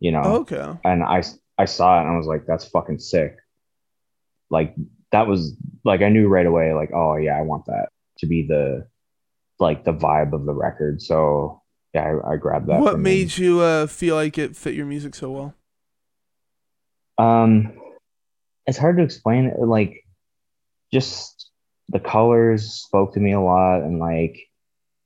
[0.00, 0.78] you know, Okay.
[0.84, 1.22] and I
[1.58, 3.36] I saw it and I was like, that's fucking sick.
[4.50, 4.74] Like
[5.12, 8.46] that was like I knew right away, like, oh yeah, I want that to be
[8.46, 8.86] the
[9.58, 11.00] like the vibe of the record.
[11.02, 11.62] So
[11.94, 12.80] yeah, I, I grabbed that.
[12.80, 15.54] What made you uh feel like it fit your music so well?
[17.18, 17.72] um
[18.66, 20.04] it's hard to explain like
[20.92, 21.50] just
[21.88, 24.36] the colors spoke to me a lot and like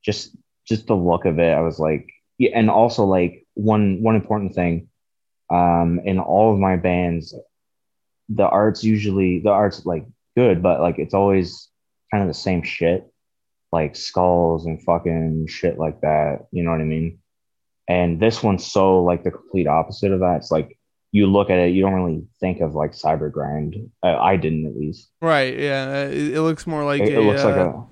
[0.05, 0.37] just
[0.71, 1.53] just the look of it.
[1.53, 4.89] I was like yeah, and also like one one important thing
[5.51, 7.35] um in all of my bands
[8.29, 10.07] the art's usually the art's like
[10.37, 11.69] good but like it's always
[12.11, 13.05] kind of the same shit
[13.73, 17.19] like skulls and fucking shit like that you know what i mean
[17.89, 20.79] and this one's so like the complete opposite of that it's like
[21.13, 24.67] you look at it you don't really think of like cyber grind uh, i didn't
[24.67, 25.59] at least Right.
[25.59, 26.05] Yeah.
[26.05, 27.87] It, it looks more like it, a, it looks like uh, a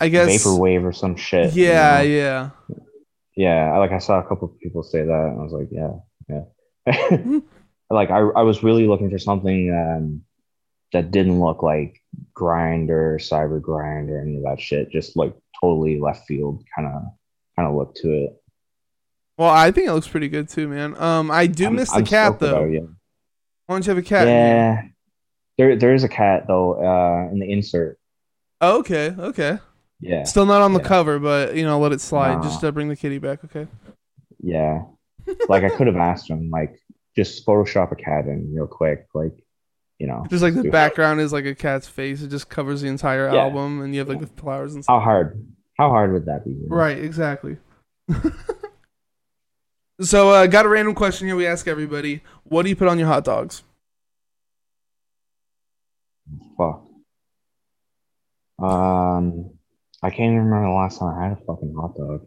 [0.00, 0.28] I guess.
[0.28, 1.98] vaporwave or some shit you Yeah.
[1.98, 2.02] know?
[2.04, 2.50] Yeah.
[3.36, 5.92] Yeah, like I saw a couple of people say that, and I was like, yeah,
[6.28, 7.38] yeah.
[7.90, 10.22] like I, I was really looking for something um,
[10.92, 12.00] that didn't look like
[12.34, 14.90] grinder, cyber grind or any of that shit.
[14.90, 17.02] Just like totally left field kind of
[17.56, 18.36] kind of look to it.
[19.38, 20.94] Well, I think it looks pretty good too, man.
[21.00, 22.64] Um, I do I'm- miss the I'm cat stoked about though.
[22.66, 22.80] yeah.
[23.66, 24.26] Why don't you have a cat?
[24.26, 24.82] yeah,
[25.56, 27.98] there there is a cat though uh, in the insert.
[28.60, 29.14] Oh, okay.
[29.18, 29.58] Okay.
[30.00, 30.88] Yeah, Still not on the Yeah.
[30.88, 32.36] cover, but you know, let it slide.
[32.36, 32.42] No.
[32.42, 33.44] Just uh, bring the kitty back.
[33.44, 33.66] Okay.
[34.40, 34.82] yeah.
[35.48, 36.80] like I could have asked him like
[37.14, 39.34] just Photoshop a cat in real quick, like
[39.98, 40.24] you know.
[40.30, 42.22] Just like the background is like a cat's face.
[42.22, 43.42] It just covers the entire Yeah.
[43.42, 44.94] album, and you have like the flowers and stuff.
[44.94, 45.46] How hard?
[45.76, 46.52] How hard would that be?
[46.52, 46.76] you know?
[46.76, 47.58] Right, exactly.
[50.00, 51.36] so, uh, got a random question here.
[51.36, 53.62] We ask everybody: What do you put on your hot dogs?
[56.56, 56.86] Fuck.
[58.58, 59.50] Um,
[60.02, 62.26] I can't even remember the last time I had a fucking hot dog.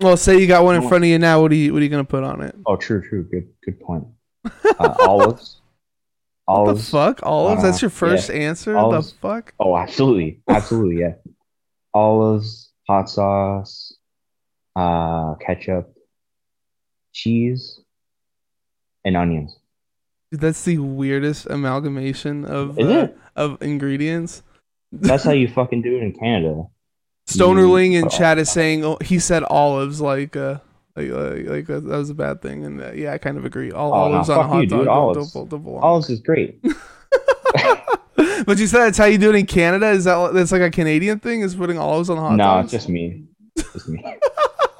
[0.00, 1.42] Well, say you got one in front of you now.
[1.42, 2.54] What are you What are you gonna put on it?
[2.66, 3.24] Oh, true, true.
[3.24, 4.04] Good, good point.
[4.78, 5.60] Uh, olives.
[6.46, 6.90] What the Olives.
[6.90, 7.20] fuck?
[7.22, 7.62] Olives?
[7.62, 8.76] Uh, That's your first answer?
[8.76, 9.12] olives.
[9.12, 9.52] The fuck?
[9.60, 11.12] Oh, absolutely, absolutely, yeah.
[11.92, 13.94] Olives, hot sauce,
[14.74, 15.94] uh, ketchup,
[17.12, 17.80] cheese,
[19.04, 19.58] and onions.
[20.32, 24.42] Dude, that's the weirdest amalgamation of uh, of ingredients.
[24.92, 26.64] That's how you fucking do it in Canada.
[27.28, 28.08] Stonerling in Oh.
[28.08, 30.58] chat is saying oh, he said olives like uh
[30.96, 33.44] like like, like that, that was a bad thing and uh, yeah I kind of
[33.44, 34.86] agree all Oh, no, olives on a hot you, dog dude.
[34.86, 35.32] don't- Olives.
[35.32, 35.82] don't- don't belong.
[35.82, 36.60] Olives is great.
[38.46, 40.70] but you said that's how you do it in Canada is that that's like a
[40.70, 43.24] Canadian thing is putting olives on hot no, dogs it's just me.
[43.56, 44.04] Just me.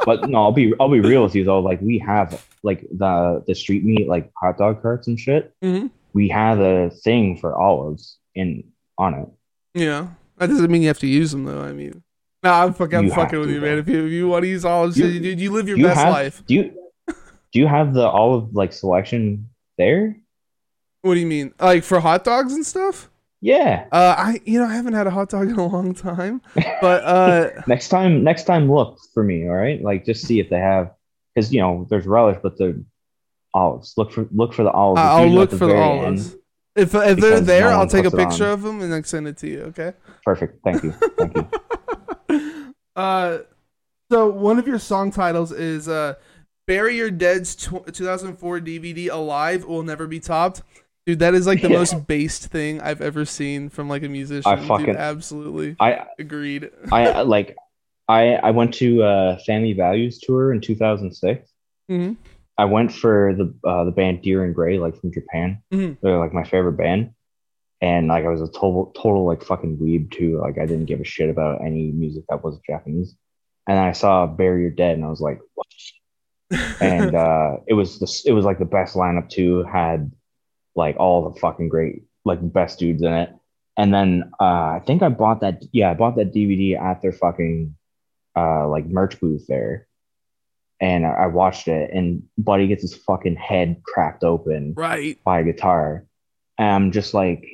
[0.05, 1.61] but no, I'll be I'll be real with you though.
[1.61, 5.55] Like we have like the the street meat like hot dog carts and shit.
[5.63, 5.91] Mhm.
[6.13, 8.65] We have a thing for olives in
[8.99, 9.29] on it.
[9.75, 12.03] Yeah that doesn't mean you have to use them though I mean
[12.43, 14.29] no I'm fucking I'm You have fucking with to, you man if you if you
[14.29, 16.55] want to use olives You- you, you, you live your you best have life do
[16.55, 16.75] you
[17.53, 20.17] do you have the olive like selection there.
[21.03, 21.53] What do you mean?
[21.59, 23.09] Like for hot dogs and stuff?
[23.41, 23.87] Yeah.
[23.91, 27.03] Uh, I you know I haven't had a hot dog in a long time, but
[27.03, 29.49] uh, next time, next time, look for me.
[29.49, 30.93] All right, like just see if they have,
[31.35, 32.85] because you know there's relish, but the
[33.55, 33.95] olives.
[33.97, 35.01] Look for look for the olives.
[35.01, 36.33] I'll look for the olives.
[36.35, 36.41] end.
[36.77, 39.37] If if they're there, no I'll take a picture of them and then send it
[39.39, 39.61] to you.
[39.63, 39.93] Okay.
[40.25, 40.63] Perfect.
[40.65, 40.93] Thank you.
[40.93, 41.49] Thank you.
[42.97, 43.39] Uh,
[44.11, 46.15] so one of your song titles is uh,
[46.67, 50.63] "Bury Your Dead's tw- 2004 DVD Alive Will Never Be Topped."
[51.07, 51.79] Dude, that is like the Yeah.
[51.79, 54.51] most based thing I've ever seen from like a musician.
[54.53, 56.71] I Dude, fucking- absolutely I agreed.
[56.93, 57.57] I like
[58.09, 61.49] I I went to uh Family Values tour in 2006.
[61.91, 62.17] Mhm.
[62.61, 65.63] I went for the uh, the band Dir En Grey, like from Japan.
[65.73, 65.97] Mhm.
[66.03, 67.15] They're like my favorite band,
[67.81, 70.39] and like I was a total total like fucking weeb too.
[70.39, 73.17] Like I didn't give a shit about any music that wasn't Japanese.
[73.67, 75.67] And I saw Your Dead, and I was like, what?
[76.83, 79.63] and uh, it was the it was like the best lineup too.
[79.63, 80.13] Had
[80.75, 83.31] like all the fucking great like best dudes in it.
[83.79, 87.13] And then uh, I think I bought that yeah I bought that DVD at their
[87.13, 87.75] fucking
[88.37, 89.87] uh, like merch booth there,
[90.81, 91.91] and I, watched it.
[91.93, 95.19] And Buddy gets his fucking head cracked open right.
[95.25, 96.07] by a guitar,
[96.59, 97.47] and I'm just like.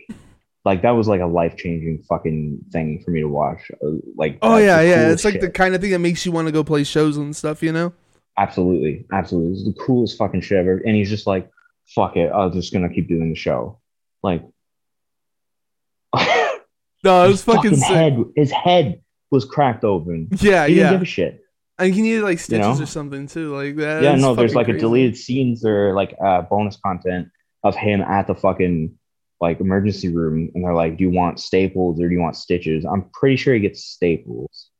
[0.64, 3.70] Like that was like a life changing fucking thing for me to watch.
[3.80, 5.10] Uh, Like Oh yeah, yeah.
[5.12, 5.40] It's like shit.
[5.40, 7.62] the kind of thing that makes you want to go play shows and stuff.
[7.62, 7.92] You know.
[8.36, 9.52] Absolutely, absolutely.
[9.52, 10.78] Is the coolest fucking shit ever.
[10.84, 11.48] And he's just like,
[11.94, 13.78] fuck it, I'm just gonna keep doing the show.
[14.24, 14.42] Like
[16.16, 17.86] No, it his was fucking, sick.
[17.86, 20.28] head his head was cracked open.
[20.40, 20.90] Yeah, He didn't yeah.
[20.92, 21.40] give a shit.
[21.78, 22.82] And he needed like stitches know?
[22.84, 24.02] or something too, like that.
[24.02, 27.28] yeah, no, there's like a deleted scenes or like uh bonus content
[27.64, 28.96] of him at the fucking
[29.40, 32.84] like emergency room and they're like, Do you want staples or do you want stitches?
[32.86, 34.70] I'm pretty sure he gets staples.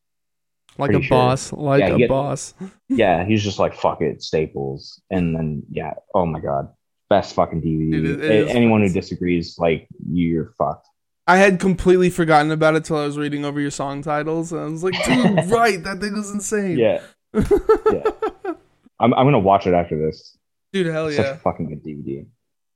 [0.79, 1.17] like a sure.
[1.19, 2.55] boss, like Yeah, a you get- boss.
[2.89, 5.01] Yeah, he's just like fuck it, staples.
[5.11, 6.69] And then yeah, oh my god.
[7.11, 7.95] Best fucking DVD.
[7.95, 10.87] It is- it A- is Anyone who disagrees, like you're fucked.
[11.27, 14.61] I had completely forgotten about it till I was reading over your song titles, and
[14.61, 16.79] I was like, dude, right, that thing was insane.
[16.79, 17.01] Yeah.
[17.35, 18.53] yeah.
[18.99, 20.39] I'm I'm gonna watch it after this.
[20.73, 22.27] dude, hell yeah, Such a fucking good DVD.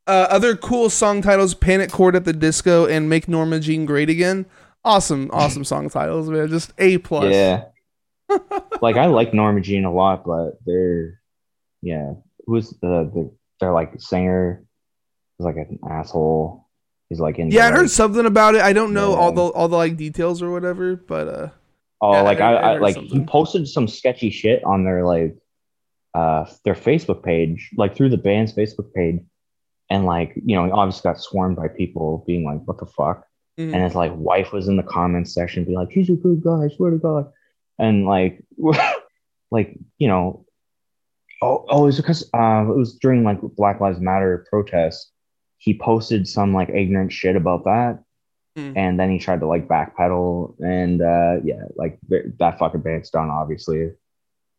[0.07, 4.11] Uh, other cool song titles: "Panic Chord at the Disco" and "Make Norma Jean Great
[4.11, 4.47] Again."
[4.85, 6.49] Awesome, awesome song titles, man.
[6.49, 7.33] Just a plus.
[7.33, 7.65] Yeah.
[8.83, 11.21] like I like Norma Jean a lot, but they're
[11.83, 12.15] yeah.
[12.47, 14.65] Who's the the they're like singer
[15.39, 16.69] is like an asshole.
[17.11, 18.63] He's like in Yeah, I heard something about it.
[18.63, 21.49] I don't know all the all the like details or whatever, but uh,
[22.01, 25.37] oh yeah, like I- I, I like he posted some sketchy shit on their like
[26.15, 29.21] uh their Facebook page, like through the band's Facebook page,
[29.91, 33.27] and like you know he obviously got swarmed by people being like, "What the fuck."
[33.59, 33.75] mhm.
[33.75, 36.65] and his like wife was in the comments section being like he's a good guy
[36.65, 37.33] I swear to god
[37.81, 38.43] and like
[39.51, 40.47] like you know
[41.43, 45.11] oh oh it's because uh it was during like black lives matter protests
[45.63, 48.03] he posted some like ignorant shit about that
[48.57, 48.73] Hmm.
[48.77, 52.01] and then he tried to like backpedal and uh yeah like
[52.41, 53.93] that fucking band's done obviously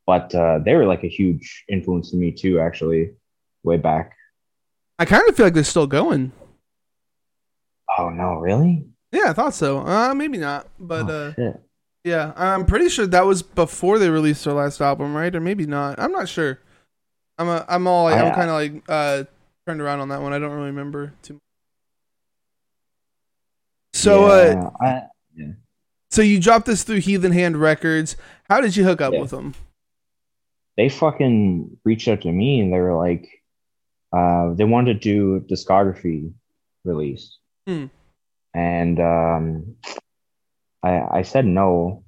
[0.07, 3.11] but uh they were like a huge influence to me too actually
[3.63, 4.13] way back
[4.97, 6.31] I kind of feel like they're still going.
[7.97, 9.79] oh no really Yeah, I thought so.
[9.79, 11.61] Uh, maybe not, but oh, uh, shit.
[12.05, 15.35] yeah, I'm pretty sure that was before they released their last album, right?
[15.35, 15.99] Or maybe not.
[15.99, 16.59] I'm not sure.
[17.37, 19.23] I'm a, I'm all like, I'm kind of like uh
[19.71, 20.33] turned around on that one.
[20.33, 21.35] I don't really remember too.
[21.35, 21.41] much.
[23.93, 24.71] So uh,
[25.35, 25.53] Yeah,
[26.09, 28.17] so you dropped this through Heathen Hand Records.
[28.49, 29.21] How did you hook up Yeah.
[29.21, 29.55] with them?
[30.77, 33.27] they fucking reached out to me and they were like,
[34.13, 36.33] uh, they wanted to do a discography
[36.85, 37.37] release.
[37.67, 37.85] Hmm.
[38.53, 39.75] And um,
[40.83, 42.03] I I said no.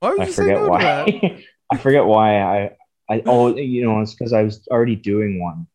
[0.00, 1.06] Why would I you say forget no to that?
[1.06, 1.44] why.
[1.72, 2.40] I forget why.
[2.40, 2.70] I
[3.10, 5.66] I oh you know it's because I was already doing one.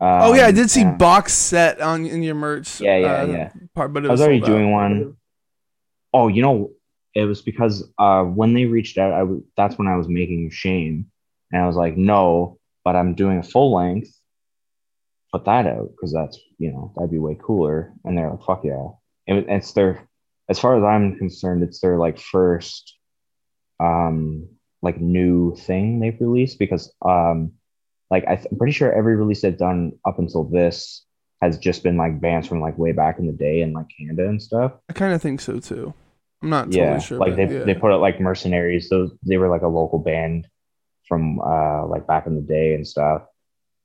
[0.00, 2.80] Oh yeah, I Um, did see and box set on in your merch.
[2.80, 3.52] Yeah, yeah, uh, yeah.
[3.74, 5.16] Part, but I was was already doing one.
[6.12, 6.70] Oh, you know,
[7.14, 10.50] it was because uh, when they reached out, I was that's when I was making
[10.50, 11.06] Shame,
[11.52, 14.10] and I was like, no, but I'm doing a full length.
[15.32, 17.92] Put that out because that's you know that'd be way cooler.
[18.04, 18.88] And they're like, fuck yeah.
[19.26, 20.08] It, it's their,
[20.48, 22.96] as far as I'm concerned, it's their like first,
[23.78, 24.48] um,
[24.82, 27.52] like new thing they've released because um,
[28.10, 31.04] like I th- I'm pretty sure every release they've done up until this
[31.42, 34.28] has just been like bands from like way back in the day and like Canada
[34.28, 34.72] and stuff.
[34.88, 35.94] I kind of think so too.
[36.42, 37.18] I'm not totally yeah, sure.
[37.18, 37.64] like they yeah.
[37.64, 38.88] they put out like Mercenaries.
[38.88, 40.48] Those they were like a local band
[41.06, 43.22] from uh like back in the day and stuff.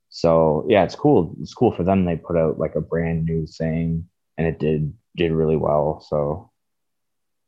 [0.09, 1.35] So yeah, it's cool.
[1.41, 2.05] It's cool for them.
[2.05, 4.07] They put out like a brand new thing,
[4.37, 6.05] and it did did really well.
[6.07, 6.51] So,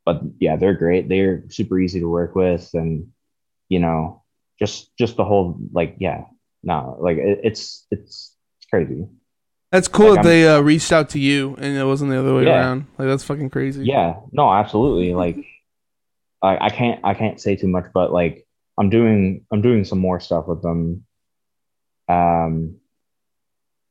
[0.06, 1.08] but yeah, they're great.
[1.08, 3.08] They're super easy to work with, and
[3.70, 4.24] you know,
[4.60, 6.26] just just the whole like yeah,
[6.64, 8.36] no, like it, it's it's
[8.70, 9.08] crazy.
[9.72, 12.34] That's cool Like, that they uh, reached out to you and it wasn't the other
[12.34, 12.60] way Yeah.
[12.62, 12.88] around.
[12.98, 13.84] Like that's fucking crazy.
[13.86, 15.14] Yeah, no, absolutely.
[15.14, 15.38] Like,
[16.42, 18.46] I, I can't, I can't say too much, but like,
[18.78, 21.04] I'm doing, I'm doing some more stuff with them.
[22.08, 22.76] Um,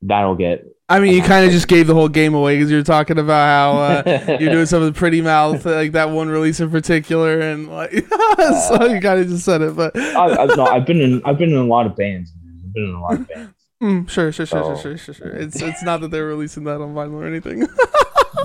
[0.02, 0.64] that'll get.
[0.88, 3.46] I mean, you kind of just gave the whole game away because you're talking about
[3.46, 3.78] how
[4.12, 7.68] uh, you're doing some of the pretty mouth, like that one release in particular, and
[7.68, 7.90] like,
[8.38, 11.38] so you kind of just said it, but I, I, no, I've been in, I've
[11.38, 12.32] been in a lot of bands.
[12.76, 13.52] Been in a lot of bands.
[13.82, 15.28] Mm, sure, sure, sure, sure, So- sure, sure, sure.
[15.28, 17.66] It's it's not that they're releasing that on vinyl or anything.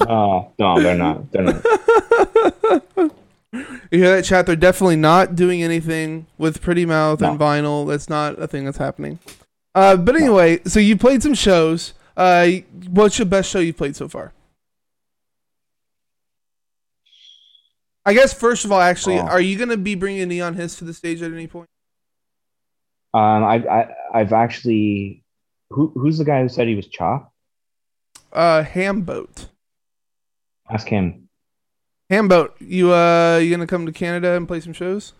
[0.02, 1.32] Uh, no, they're not.
[1.32, 1.64] They're not.
[3.92, 4.46] you hear that chat?
[4.46, 7.88] They're definitely not doing anything with Pretty Mouth and vinyl.
[7.88, 9.20] That's not a thing that's happening.
[9.76, 11.94] Uh, but anyway, so you played some shows.
[12.18, 12.48] Uh,
[12.90, 14.32] what's your best show you've played so far?
[18.06, 19.24] I guess first of all, actually, Oh.
[19.28, 21.70] are you gonna be bringing Neon Hiss to the stage at any point?
[23.14, 25.24] Um, I, I, I've actually.
[25.70, 27.32] Who, who's the guy who said he was Chop?
[28.34, 29.48] Uh, Hamboat.
[30.70, 31.30] Ask him.
[32.10, 35.14] Hamboat, you uh, you gonna come to Canada and play some shows?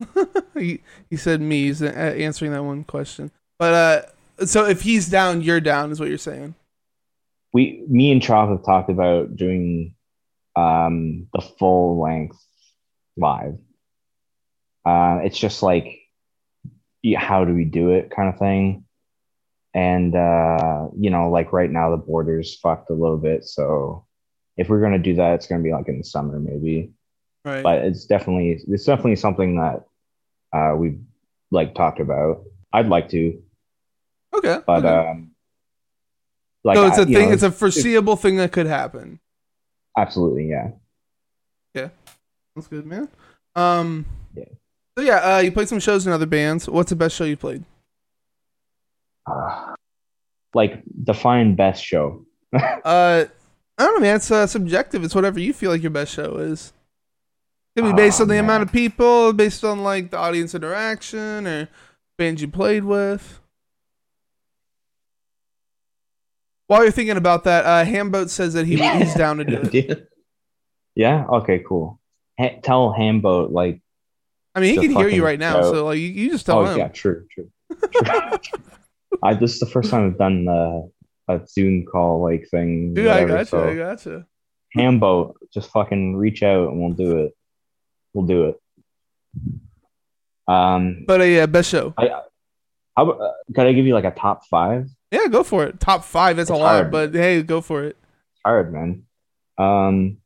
[0.54, 0.80] he
[1.10, 1.64] he said me.
[1.66, 3.30] He's uh, answering that one question.
[3.58, 6.54] But uh, so if he's down, you're down, is what you're saying.
[7.52, 9.94] We, me and Chop have talked about doing,
[10.56, 12.36] um, the full length
[13.16, 13.56] live.
[14.84, 15.98] Uh, it's just like,
[17.14, 18.84] how do we do it, kind of thing.
[19.74, 23.44] And uh, you know, like right now, the border's fucked a little bit.
[23.44, 24.06] So,
[24.56, 26.92] if we're gonna do that, it's gonna be like in the summer, maybe.
[27.44, 27.62] Right.
[27.62, 29.84] but it's definitely it's definitely something that
[30.52, 30.98] uh we've
[31.52, 32.42] like talked about
[32.72, 33.40] i'd like to
[34.34, 34.58] okay.
[34.66, 35.08] but okay.
[35.10, 35.30] um
[36.64, 37.28] like so it's I- a you thing.
[37.28, 39.20] know, it's a foreseeable thing that could happen.
[39.96, 40.70] absolutely yeah.
[41.72, 41.90] yeah
[42.56, 43.08] That's good, man.
[43.54, 44.06] Um.
[44.98, 46.68] So yeah, uh, you played some shows in other bands.
[46.68, 47.64] What's the best show you played?
[49.26, 49.74] uh,
[50.54, 52.24] like define best show
[52.54, 53.24] Uh,
[53.78, 54.16] I don't know, man.
[54.16, 55.04] It's uh, subjective.
[55.04, 56.72] It's whatever you feel like your best show is.
[57.74, 58.44] It could be based Oh, on the man.
[58.44, 61.68] amount of people, based on like the audience interaction, or
[62.16, 63.40] bands you played with.
[66.68, 70.08] While you're thinking about that, uh, Hamboat says that he he's down to do it.
[70.94, 72.00] yeah okay cool
[72.40, 73.80] ha- tell hamboat like
[74.56, 75.72] I mean, he can hear you right now, show.
[75.72, 76.68] so like you, you just tell him.
[76.68, 76.78] oh him.
[76.78, 78.60] yeah true true, true.
[79.22, 80.80] i this is the first time i've done uh,
[81.32, 83.50] a zoom call like thing Dude, I whatever, gotcha.
[83.50, 84.26] so- I gotcha.
[84.74, 87.32] Hambo, just fucking reach out and we'll do it.
[88.12, 88.60] We'll do it.
[90.48, 91.94] Um, But uh, yeah, best show.
[91.96, 92.22] how
[92.96, 94.88] about, uh, could I give you like a top five?
[95.10, 95.80] Yeah, go for it.
[95.80, 96.36] Top five.
[96.36, 97.96] That's a It's lot, but hey, go for it.
[98.44, 99.04] Hard, man.
[99.56, 100.18] Um,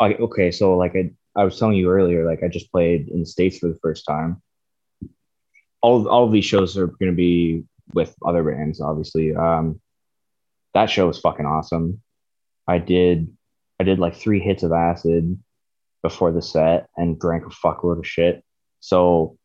[0.00, 3.26] okay, so like I, I was telling you earlier, like I just played in the
[3.26, 4.42] States for the first time.
[5.80, 9.34] All, all of these shows are going to be with other bands, obviously.
[9.34, 9.80] Um,
[10.72, 12.00] that show was fucking awesome.
[12.66, 13.28] I did,
[13.78, 15.38] I did like three hits of acid
[16.02, 18.42] before the set and drank a fuckload of shit.
[18.80, 19.36] So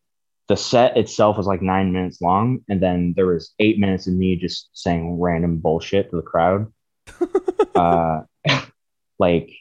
[0.48, 4.14] the set itself was like nine minutes long, and then there was eight minutes of
[4.14, 6.72] me just saying random bullshit to the crowd.
[7.76, 8.22] uh,
[9.20, 9.52] like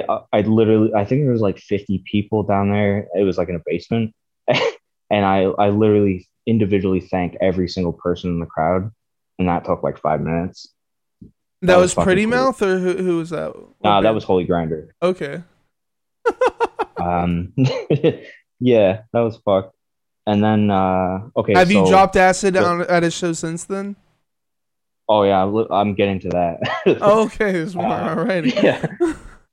[0.00, 3.06] I, I literally, I think there was like 50 people down there.
[3.14, 4.14] It was like in a basement,
[4.48, 8.90] and I, I literally individually thanked every single person in the crowd,
[9.38, 10.68] and that took like five minutes.
[11.20, 11.28] That,
[11.68, 12.30] That was, was Pretty cool.
[12.30, 13.52] Mouth, or who, who was that?
[13.84, 14.94] Nah, that was Holy Grinder.
[15.02, 15.42] okay.
[16.98, 17.52] Um,
[18.60, 19.74] yeah, that was fucked.
[20.24, 23.96] And then, uh, okay, Have you dropped acid so- on at a show since then?
[25.08, 26.60] Oh yeah, I'm- getting to that.
[27.00, 28.50] Oh, okay, there's more Uh, already.
[28.50, 28.86] yeah.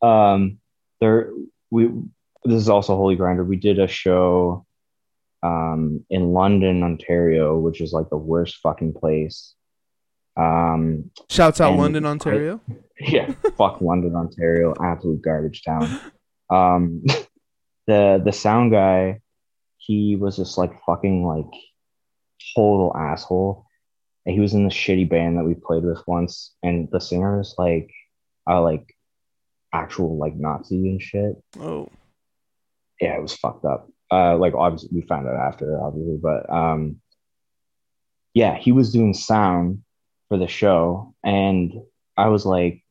[0.02, 0.60] Um,
[1.02, 1.32] there
[1.72, 1.89] we
[2.43, 3.43] this is also Holy Grinder.
[3.43, 4.66] We did a show
[5.43, 9.56] um in London, Ontario, which is like the worst fucking place.
[10.38, 12.62] Um, Shouts out London, I- Ontario.
[13.00, 16.00] yeah, fuck London, Ontario, absolute garbage town.
[16.50, 17.04] Um,
[17.88, 19.22] the the sound guy,
[19.78, 21.52] he was just like fucking like
[22.56, 23.66] total asshole.
[24.26, 27.41] And he was in the shitty band that we played with once, and the singer
[27.58, 27.89] like,
[28.50, 28.95] uh, like
[29.74, 31.36] actual like Nazi and shit.
[31.59, 31.89] Oh,
[32.99, 33.89] Yeah, it was fucked up.
[34.11, 36.97] Uh, like obviously we found out after, obviously, but um,
[38.34, 39.84] yeah, he was doing sound
[40.30, 41.74] for the show, and
[42.17, 42.84] I was like,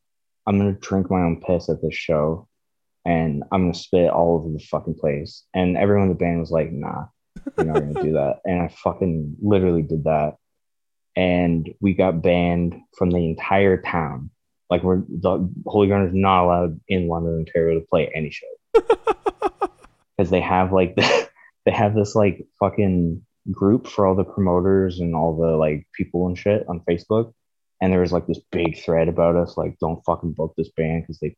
[0.47, 2.47] I'm gonna drink my own piss at this show,
[3.05, 5.43] and I'm gonna spit all over the fucking place.
[5.53, 7.05] And everyone in the band was like, Nah,
[7.57, 8.37] you're not gonna do that.
[8.45, 10.35] And I fucking literally did that,
[11.15, 14.31] and we got banned from the entire town.
[14.69, 18.47] Like we're the Holy Grinder is not allowed in London, Ontario to play any show
[20.17, 21.29] because they have like the,
[21.65, 26.27] they have this like fucking group for all the promoters and all the like people
[26.27, 27.33] and shit on Facebook,
[27.81, 31.03] and there was like this big thread about us, like don't fucking book this band
[31.03, 31.35] because they,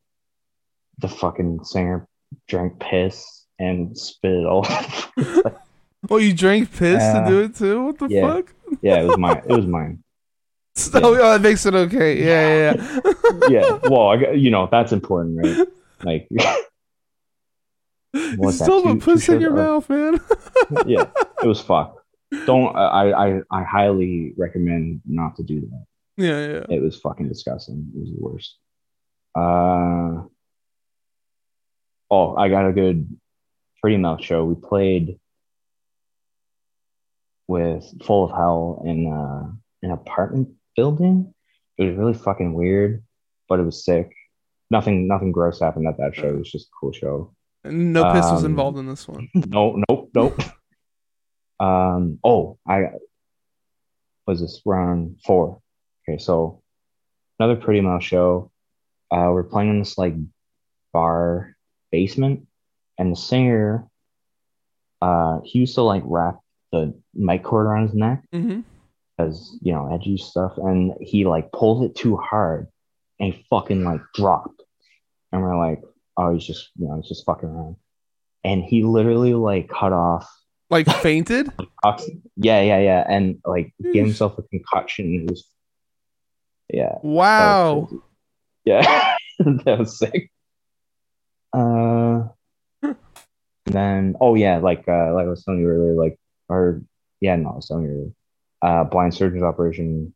[0.99, 2.07] the fucking singer
[2.47, 4.65] drank piss and spit it all.
[6.09, 7.23] Oh, you drank piss Yeah.
[7.23, 7.83] to do it too?
[7.83, 8.33] What the Yeah.
[8.33, 8.51] fuck?
[8.81, 9.43] yeah, it was mine.
[9.47, 10.03] It was mine.
[10.75, 12.23] So, oh, that makes it okay.
[12.23, 12.99] Yeah, yeah,
[13.49, 13.49] yeah.
[13.49, 15.67] Yeah, well, I, you know that's important, right?
[16.03, 16.37] Like, You
[18.37, 19.55] that, still have a two- puss in your Oh.
[19.55, 20.19] mouth, man.
[20.87, 21.05] yeah,
[21.43, 21.99] it was fucked.
[22.45, 25.85] Don't I, I I highly recommend not to do that.
[26.17, 26.65] yeah, yeah.
[26.77, 27.91] It was fucking disgusting.
[27.93, 28.57] It was the worst.
[29.35, 30.23] Uh
[32.09, 33.07] oh, I got a good
[33.81, 34.45] Pretty Mouth show.
[34.45, 35.19] We played
[37.47, 39.51] with Full of Hell in uh
[39.83, 41.33] an apartment building.
[41.77, 43.03] It was really fucking weird,
[43.49, 44.11] but it was sick.
[44.69, 46.29] Nothing nothing gross happened at that show.
[46.29, 47.33] It was just a cool show.
[47.63, 49.29] No piss was Um, involved in this one.
[49.35, 50.39] no, nope, nope.
[51.59, 52.85] um, oh, I
[54.25, 55.59] was this round four.
[56.07, 56.61] Okay, so
[57.39, 58.51] another Pretty Mouth show.
[59.11, 60.15] Uh, we're playing in this like
[60.93, 61.55] bar
[61.91, 62.47] basement,
[62.97, 63.85] and the singer,
[65.01, 66.39] uh, he used to like wrap
[66.71, 68.61] the mic cord around his neck hmm
[69.17, 72.67] because you know edgy stuff, and he like pulled it too hard,
[73.19, 74.61] and he fucking like dropped,
[75.31, 75.81] and we're like,
[76.17, 77.75] oh, he's just you know he's just fucking around,
[78.43, 80.29] and he literally like cut off
[80.69, 81.49] Like fainted?
[82.37, 83.93] yeah, yeah, yeah, and like Yeesh.
[83.93, 85.13] gave himself a concussion.
[85.13, 85.47] It was,
[86.73, 87.87] yeah, that was Wow.
[87.89, 88.01] crazy.
[88.65, 89.15] yeah,
[89.65, 90.31] that was sick.
[91.53, 92.29] Uh,
[93.65, 96.17] then oh yeah, like uh, like I was telling you earlier, like
[96.49, 96.81] or
[97.19, 98.11] yeah, no, I was telling you earlier.
[98.61, 100.13] Uh, blind surgeon's operation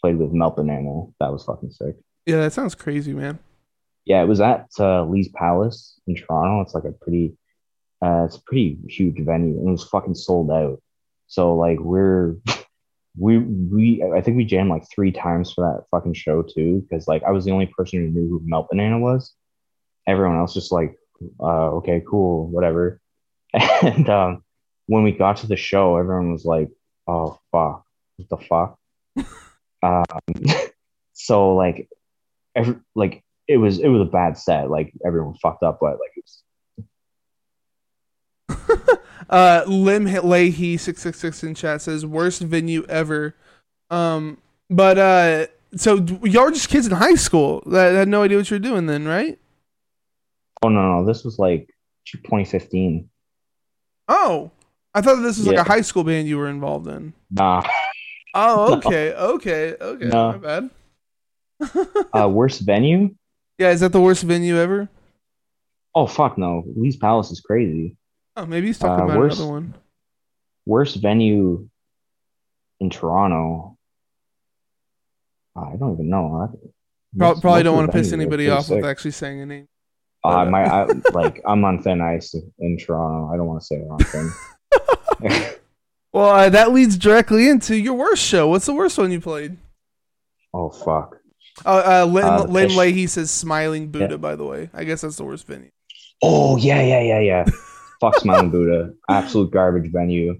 [0.00, 1.06] played with Melt Banana.
[1.20, 1.96] That was fucking sick.
[2.26, 3.38] Yeah, that sounds crazy, man.
[4.04, 6.60] Yeah, it was at uh, Lee's Palace in Toronto.
[6.60, 7.36] It's like a pretty,
[8.04, 10.82] uh, it's a pretty huge venue, and it was fucking sold out.
[11.26, 12.36] So like we're,
[13.18, 17.08] we we I think we jammed like three times for that fucking show too, because
[17.08, 19.32] like I was the only person who knew who Melt Banana was.
[20.06, 20.96] Everyone else just like,
[21.40, 23.00] uh, okay, cool, whatever.
[23.82, 24.44] And um,
[24.86, 26.68] when we got to the show, everyone was like,
[27.06, 27.84] oh fuck,
[28.16, 28.78] what the fuck?
[29.82, 30.04] um,
[31.12, 31.88] so like,
[32.54, 34.70] every like it was it was a bad set.
[34.70, 36.24] Like everyone fucked up, but like it
[38.48, 38.98] was
[39.30, 43.34] Uh, Lim Leahy six six six in chat says worst venue ever.
[43.88, 44.36] Um,
[44.68, 45.46] but uh,
[45.76, 48.60] so y'all were just kids in high school that had no idea what you were
[48.60, 49.38] doing then, right?
[50.64, 51.68] oh no no this was like
[52.06, 53.08] 2015.
[54.08, 54.50] Oh,
[54.94, 57.12] I thought this was like a high school band you were involved in.
[57.30, 57.62] Nah,
[58.34, 58.74] Oh, No.
[58.88, 60.04] okay, okay, okay.
[60.06, 60.32] No.
[60.32, 60.70] My bad.
[62.12, 63.14] uh, worst venue?
[63.58, 64.88] Yeah, is that the worst venue ever?
[65.94, 67.96] Oh fuck no, Lee's Palace is crazy.
[68.36, 69.74] Oh, maybe he's talking Uh, about worst- another one.
[70.66, 71.68] Worst venue
[72.80, 73.76] in Toronto?
[75.56, 76.48] I don't even know.
[77.18, 79.68] I- probably don't want to piss anybody off with actually saying a name.
[80.24, 83.32] Uh, my, I, like I'm on thin ice in Toronto.
[83.32, 84.30] I don't want to say the wrong thing.
[86.12, 88.48] Well, uh, that leads directly into your worst show.
[88.48, 89.56] What's the worst one you played?
[90.52, 91.16] oh fuck.
[91.66, 94.16] Uh, uh, Uh, the Lynn Leahy says Smiling Buddha, Yeah.
[94.18, 94.70] by the way.
[94.72, 95.70] I guess that's the worst venue.
[96.22, 97.44] Oh yeah, yeah, yeah, yeah.
[98.00, 98.92] Fuck Smiling Buddha.
[99.08, 100.38] Absolute garbage venue.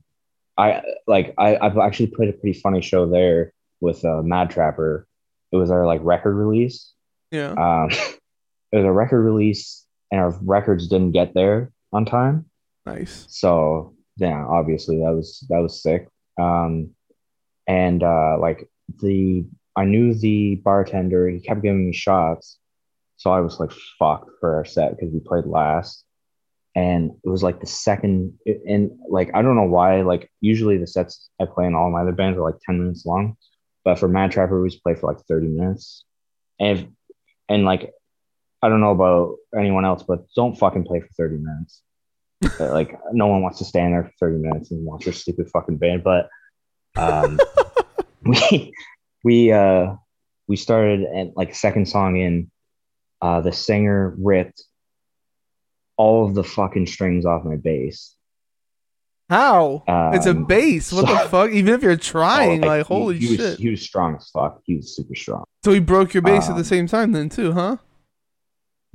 [0.56, 5.06] I like I, I've actually played a pretty funny show there with uh, Mad Trapper.
[5.50, 6.92] It was our like record release.
[7.32, 7.50] Yeah.
[7.52, 7.90] Um
[8.72, 12.44] it was a record release and our records didn't get there on time.
[12.86, 13.26] Nice.
[13.30, 16.08] So yeah, obviously that was that was sick.
[16.38, 16.90] Um
[17.66, 18.68] and uh like
[19.00, 19.46] the
[19.76, 22.58] I knew the bartender, he kept giving me shots.
[23.16, 26.04] So I was like fucked for our set because we played last.
[26.76, 30.86] And it was like the second and like I don't know why, like usually the
[30.86, 33.36] sets I play in all my other bands are like 10 minutes long.
[33.84, 36.04] But for Mad Trapper, we play for like 30 minutes.
[36.58, 36.86] And if,
[37.48, 37.92] and like
[38.62, 41.82] I don't know about anyone else, but don't fucking play for 30 minutes.
[42.60, 45.48] Uh, like no one wants to stand there for 30 minutes and watch your stupid
[45.50, 46.02] fucking band.
[46.04, 46.28] But
[46.96, 47.38] um
[48.22, 48.72] we
[49.24, 49.94] we uh
[50.46, 52.50] we started at like second song in
[53.22, 54.62] uh the singer ripped
[55.96, 58.14] all of the fucking strings off my bass.
[59.30, 59.82] How?
[60.14, 60.92] it's a Um, bass.
[60.92, 61.50] What the fuck?
[61.50, 63.58] Even if you're trying, Oh, like, he- holy he, was, shit.
[63.58, 64.60] he was strong as fuck.
[64.64, 65.44] He was super strong.
[65.64, 67.78] so he broke your bass at the um, same time, then, too, huh?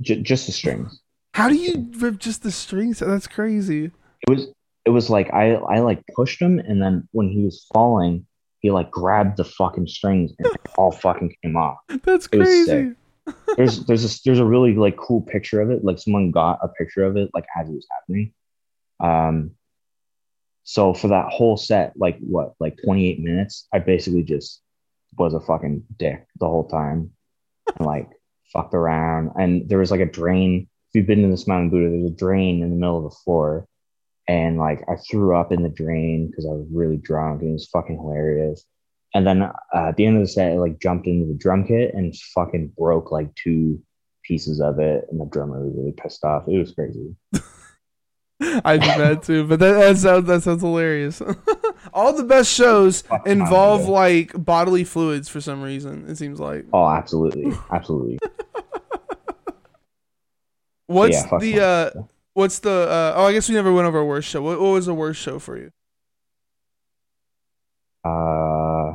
[0.02, 0.99] J- just the strings.
[1.34, 2.98] How do you rip just the strings?
[2.98, 3.90] That's crazy.
[4.22, 4.48] It was
[4.84, 8.26] it was like I I like pushed him and then when he was falling,
[8.60, 11.78] he like grabbed the fucking strings and it all fucking came off.
[12.02, 12.92] That's It crazy.
[13.56, 15.84] there's there's a there's a really like cool picture of it.
[15.84, 18.32] Like someone got a picture of it like as it was happening.
[18.98, 19.52] Um,
[20.64, 24.62] so for that whole set, like what, like 28 minutes, I basically just
[25.18, 27.10] was a fucking dick the whole time.
[27.76, 28.08] and like
[28.52, 29.32] fucked around.
[29.36, 30.68] And there was like a drain.
[30.90, 33.16] If you've been to this Mountain Buddha, there's a drain in the middle of the
[33.24, 33.68] floor.
[34.26, 37.52] And like I threw up in the drain because I was really drunk and it
[37.52, 38.64] was fucking hilarious.
[39.14, 41.64] And then uh, at the end of the set, I like jumped into the drum
[41.64, 43.80] kit and fucking broke like two
[44.24, 45.06] pieces of it.
[45.10, 46.48] And the drummer was really pissed off.
[46.48, 47.14] It was crazy.
[48.40, 51.20] I do that too, but that, that sounds that sounds hilarious.
[51.92, 56.08] All the best shows involve like bodily fluids for some reason.
[56.08, 56.64] It seems like.
[56.72, 57.52] Oh, absolutely.
[57.70, 58.18] Absolutely.
[60.90, 62.02] What's Yeah, the uh?
[62.34, 63.14] What's the uh?
[63.16, 64.42] Oh, I guess we never went over a worst show.
[64.42, 65.70] What, what was the worst show for you?
[68.02, 68.94] Uh,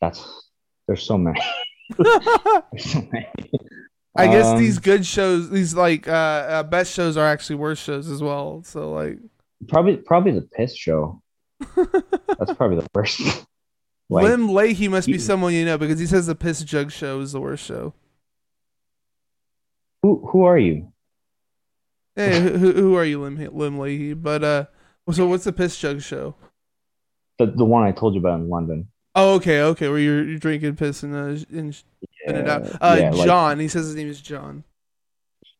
[0.00, 0.48] that's
[0.86, 1.38] there's so many.
[1.98, 3.28] There's so many.
[4.16, 7.82] I guess Um, these good shows, these like uh, uh best shows, are actually worst
[7.82, 8.62] shows as well.
[8.64, 9.18] So like,
[9.68, 11.20] probably probably the piss show.
[11.76, 13.20] That's probably the worst.
[14.08, 17.20] Like Lim Leahy must be someone you know because he says the piss jug show
[17.20, 17.92] is the worst show.
[20.02, 20.92] who who are you?
[22.14, 24.14] Hey, who, who are you, Lim Lim Leahy?
[24.14, 24.64] But uh,
[25.10, 26.34] so what's the piss jug show?
[27.38, 28.88] The the one I told you about in London.
[29.14, 32.66] Oh, okay, okay, where you're, you're drinking piss and uh, and spitting it out.
[32.80, 33.58] Uh, yeah, like- John.
[33.58, 34.62] he says his name is John.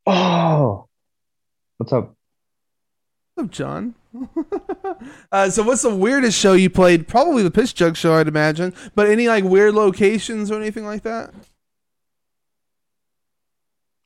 [0.07, 0.87] oh,
[1.79, 2.15] what's up?
[3.35, 3.95] What's up, John?
[5.33, 7.09] uh, so what's the weirdest show you played?
[7.09, 8.75] Probably the piss jug show, I'd imagine.
[8.95, 11.33] But any like weird locations or anything like that?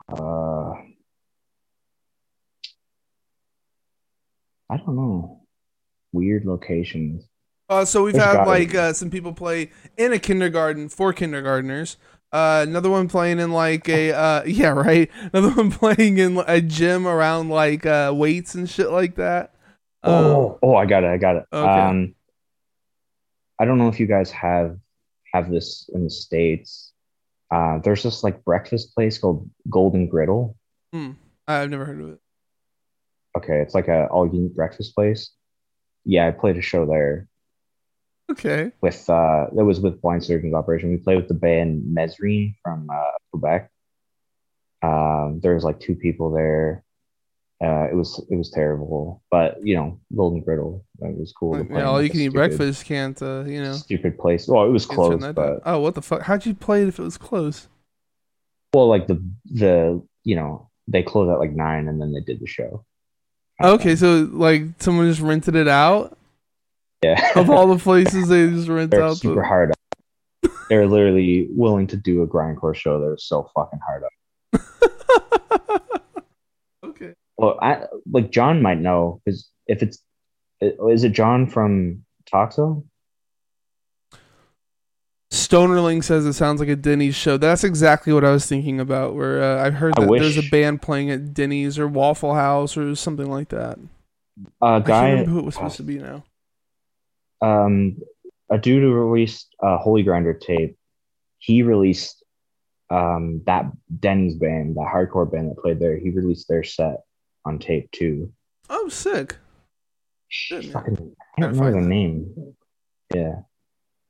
[0.08, 0.72] Uh,
[4.68, 5.42] I don't know.
[6.12, 7.24] Weird locations.
[7.68, 11.96] Uh, so we've There's had like uh, some people play in a kindergarten for kindergartners.
[12.32, 15.10] Uh, another one playing in like a uh, yeah right.
[15.32, 19.54] Another one playing in a gym around like uh, weights and shit like that.
[20.02, 21.08] Um, Oh, oh, I got it.
[21.08, 21.44] I got it.
[21.52, 21.80] Okay.
[21.80, 22.14] Um,
[23.58, 24.78] I don't know if you guys have
[25.34, 26.92] have this in the states.
[27.50, 30.56] Uh, there's this like breakfast place called Golden Griddle.
[30.92, 31.12] Hmm.
[31.46, 32.18] I've never heard of it.
[33.36, 35.30] Okay, it's like a all you can eat breakfast place.
[36.04, 37.28] Yeah, I played a show there
[38.30, 38.72] Okay.
[38.80, 40.90] with uh that was with Blind Surgeons Operation.
[40.90, 43.70] We played with the band Mesrine from uh, Quebec.
[44.82, 46.82] Um, there was like two people there.
[47.62, 51.52] Uh, it was it was terrible, but you know, Golden Griddle it was cool.
[51.52, 53.74] to Like, play yeah, all you can eat breakfast can't uh, you know.
[53.74, 54.48] Stupid place.
[54.48, 55.34] Well, it was closed, down.
[55.34, 56.22] but oh, what the fuck?
[56.22, 57.66] How'd you play it if it was closed?
[58.72, 62.40] well, like the the you know they closed at like nine, and then they did
[62.40, 62.84] the show.
[63.62, 66.16] Okay, so like someone just rented it out
[67.02, 69.18] yeah, of all the places they just rent they're out.
[69.18, 69.46] super The...
[69.46, 69.70] hard.
[69.72, 70.50] Up.
[70.68, 73.00] They're literally willing to do a grindcore show.
[73.00, 75.82] They're so fucking hard up.
[77.40, 80.02] Well, I like John might know because if it's
[80.60, 82.84] is it John from Toxo?
[85.32, 87.36] Stonerling says it sounds like a Denny's show.
[87.38, 89.14] That's exactly what I was thinking about.
[89.14, 92.76] Where uh, I've heard I that there's a band playing at Denny's or Waffle House
[92.76, 93.78] or something like that.
[94.62, 96.24] A I guy, remember who it was supposed to be now.
[97.42, 97.98] um,
[98.50, 100.76] a dude who released a Holy Grinder tape.
[101.38, 102.24] He released
[102.90, 103.70] um that
[104.00, 105.96] Denny's band, that hardcore band that played there.
[105.98, 106.96] He released their set
[107.44, 108.32] on tape too.
[108.68, 109.36] Oh, sick.
[110.50, 110.62] Man.
[110.62, 112.54] Fucking, I can't remember the name.
[113.12, 113.40] Yeah,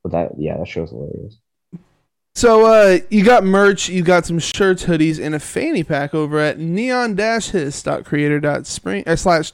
[0.03, 1.39] but that yeah, that show's hilarious.
[2.35, 6.39] So uh, you got merch, you got some shirts, hoodies, and a fanny pack over
[6.39, 9.51] at neon-hiss.creator.spring uh, slash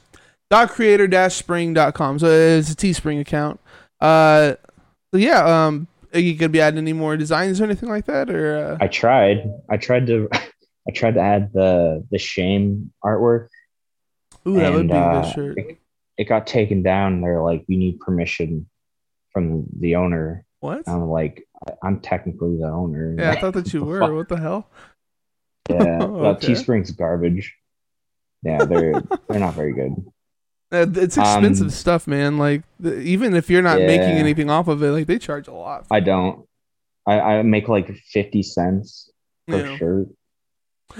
[0.50, 2.18] dot creator dash spring dot com.
[2.18, 3.60] So it's a Teespring account.
[4.00, 4.54] Uh,
[5.10, 8.30] so yeah, um, are you gonna be adding any more designs or anything like that,
[8.30, 9.50] or uh, I tried.
[9.70, 10.28] I tried to.
[10.86, 13.48] I tried to add the the shame artwork.
[14.48, 15.58] Ooh, that would and, be a uh, good shirt.
[15.58, 15.78] It,
[16.16, 17.20] it got taken down.
[17.20, 18.68] They're like, you need permission
[19.32, 20.44] from the owner.
[20.60, 20.88] What?
[20.88, 21.46] I'm like,
[21.82, 23.14] I'm technically the owner.
[23.16, 24.14] Yeah, I thought that you were.
[24.14, 24.68] What the hell?
[25.68, 26.48] yeah, Oh, uh, okay.
[26.48, 27.54] Teespring's garbage.
[28.42, 29.92] Yeah, they're they're not very good.
[30.70, 32.36] Uh, it's expensive Um, stuff, man.
[32.36, 35.52] Like the, even if you're not making anything off of it, like they charge a
[35.54, 35.86] lot.
[35.90, 36.46] I don't.
[37.06, 39.10] I, I make like fifty cents
[39.46, 39.76] per Yeah.
[39.78, 40.08] shirt.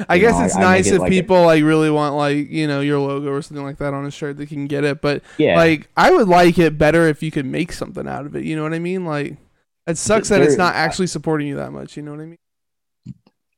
[0.08, 1.90] I You guess know, it's I- I nice it if like a- people like really
[1.90, 4.36] want like you know your logo or something like that on a shirt.
[4.36, 7.46] They can get it, but Yeah, like I would like it better if you could
[7.46, 8.44] make something out of it.
[8.44, 9.04] You know what I mean?
[9.04, 9.36] Like
[9.86, 11.96] it sucks that it's not actually supporting you that much.
[11.96, 12.38] You know what I mean?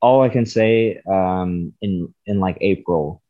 [0.01, 3.21] all I can say, um, in in like April,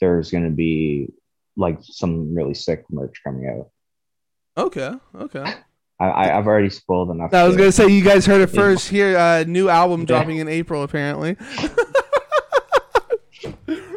[0.00, 1.08] there's gonna be
[1.56, 3.70] like some really sick merch coming out.
[4.56, 5.54] Okay, okay.
[5.98, 7.34] I, I I've already spoiled enough.
[7.34, 9.16] I was gonna say you guys heard it first here.
[9.16, 11.36] Uh, new album dropping in April, apparently.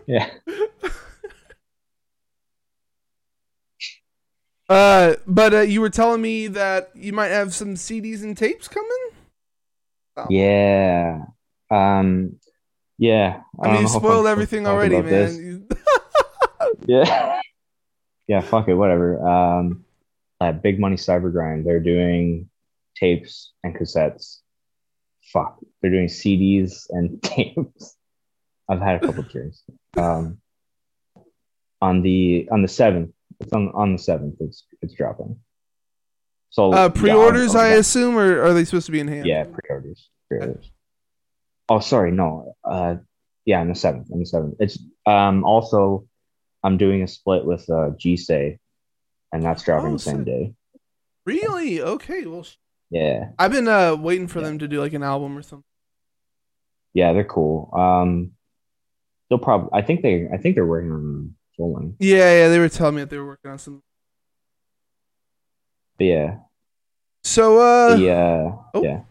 [0.07, 0.29] Yeah.
[4.67, 8.67] Uh, but uh, you were telling me that you might have some CDs and tapes
[8.67, 9.09] coming.
[10.17, 10.25] Oh.
[10.29, 11.25] Yeah.
[11.69, 12.39] Um.
[12.97, 13.41] Yeah.
[13.61, 15.67] I mean, you if I'm spoiled everything already, man.
[16.87, 17.41] Yeah.
[18.27, 18.41] yeah.
[18.41, 18.73] Fuck it.
[18.73, 19.25] Whatever.
[19.27, 19.85] Um.
[20.41, 22.49] At Big Money Cyber Grind, they're doing
[22.95, 24.39] tapes and cassettes.
[25.31, 25.59] Fuck.
[25.81, 27.94] They're doing CDs and tapes.
[28.69, 29.63] I've had a couple of drinks.
[29.97, 30.39] Um.
[31.81, 34.35] On the on the seventh, it's on on the seventh.
[34.39, 35.37] It's it's dropping.
[36.49, 39.25] So uh, pre-orders, I'll- I assume, or are they supposed to be in hand?
[39.27, 40.09] Yeah, pre-orders.
[40.29, 40.71] Pre-orders.
[41.67, 42.55] Oh, sorry, no.
[42.63, 42.95] Uh,
[43.43, 44.09] yeah, on the seventh.
[44.11, 44.55] On the seventh.
[44.59, 46.07] It's um also,
[46.63, 48.57] I'm doing a split with uh G-Say,
[49.33, 50.25] and that's dropping Oh, the same sick.
[50.25, 50.53] day.
[51.25, 51.81] Really?
[51.81, 52.25] Okay.
[52.25, 52.55] Well, sh-
[52.89, 54.45] Yeah, I've been uh waiting for Yeah.
[54.45, 55.65] them to do like an album or something.
[56.93, 57.69] yeah, they're cool.
[57.73, 58.31] Um,
[59.29, 59.69] they'll probably.
[59.73, 60.27] I think they.
[60.31, 61.95] I think they're working on full one.
[61.99, 62.47] Yeah, yeah.
[62.49, 63.81] They were telling me that they were working on some.
[65.97, 66.37] But yeah,
[67.23, 68.83] So, uh, uh, oh.
[68.83, 69.01] yeah.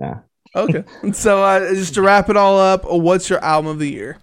[0.00, 0.18] Yeah.
[0.54, 0.84] okay.
[1.12, 4.18] so, uh, just to wrap it all up, uh, what's your album of the year?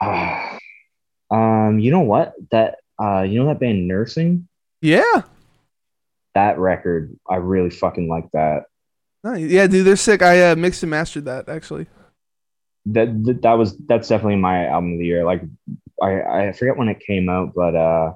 [0.00, 0.58] Ah,
[1.30, 2.32] um, you know what?
[2.50, 4.48] That uh, you know that band Nursing.
[4.80, 5.22] Yeah.
[6.34, 8.64] That record, I really fucking like that.
[9.22, 9.42] Nice.
[9.42, 10.22] Yeah, dude, they're sick.
[10.22, 11.86] I uh, mixed and mastered that actually.
[12.86, 15.24] That that, that was that's definitely my album of the year.
[15.24, 15.42] Like
[16.02, 18.12] I I forget when it came out, but uh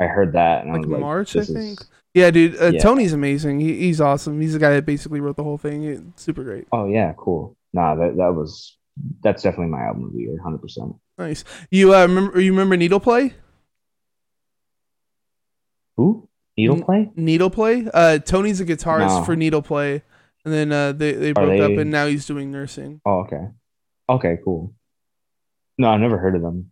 [0.00, 1.78] I heard that and I Like was like, March, I this is- think.
[2.14, 2.60] Yeah, dude.
[2.60, 2.80] Uh, Yeah.
[2.80, 3.60] Tony's amazing.
[3.60, 4.38] He, he's awesome.
[4.38, 5.84] He's the guy that basically wrote the whole thing.
[5.84, 6.66] It's super great.
[6.70, 7.56] Oh yeah, cool.
[7.72, 8.76] Nah, that that was
[9.22, 10.94] that's definitely my album of the year, hundred percent.
[11.16, 11.42] Nice.
[11.70, 12.38] You uh, remember?
[12.38, 13.32] You remember Needle Play?
[15.96, 17.10] Who needle N- play?
[17.16, 17.88] Needle Play.
[17.92, 19.24] Uh, Tony's a guitarist No.
[19.24, 20.02] for Needle Play,
[20.44, 23.00] and then uh, they they broke up, and now he's doing nursing.
[23.04, 23.48] Oh okay,
[24.12, 24.74] okay, cool.
[25.78, 26.70] No, I've never heard of them.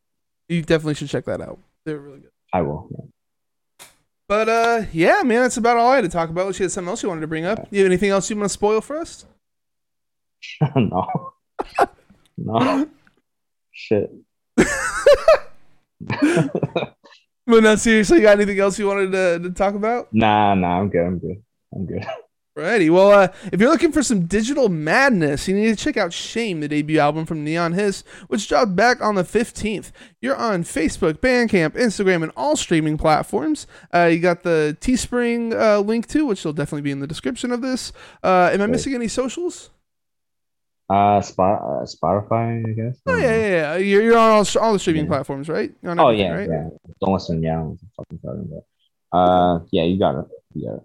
[0.49, 1.59] You definitely should check that out.
[1.84, 2.30] They're really good.
[2.53, 2.88] I will.
[2.91, 3.86] yeah.
[4.28, 6.43] But uh, yeah, man, that's about all I had to talk about.
[6.43, 7.66] Unless you had something else you wanted to bring up.
[7.70, 9.26] You have anything else you want to spoil for us?
[10.76, 11.32] no,
[12.38, 12.88] no,
[13.72, 14.12] shit.
[17.47, 20.07] But no, seriously, you got anything else you wanted to, to talk about?
[20.12, 21.05] nah, nah, I'm good.
[21.05, 21.43] I'm good.
[21.74, 22.07] I'm good.
[22.59, 22.91] Alrighty.
[22.91, 26.61] Well, uh, if you're looking for some digital madness, you need to check out Shame,
[26.61, 29.93] the debut album from Neon Hiss, which dropped back on the 15th.
[30.21, 33.69] You're on Facebook, Bandcamp, Instagram, and all streaming platforms.
[33.95, 37.53] Uh, you got the Teespring uh, link too, which will definitely be in the description
[37.53, 37.93] of this.
[38.23, 39.71] Uh, am I missing any socials?
[40.91, 42.99] Uh, spot uh, Spotify, I guess.
[43.07, 43.77] Oh, yeah, yeah, yeah.
[43.77, 45.09] You're, you're on all, all the streaming Yeah.
[45.11, 45.73] platforms, right?
[45.87, 46.49] Oh yeah, right?
[46.51, 46.69] yeah.
[47.01, 47.41] Don't listen.
[47.45, 48.65] Yeah, I'm fucking talking about.
[49.13, 50.25] Uh, yeah, you got it.
[50.55, 50.83] You got it.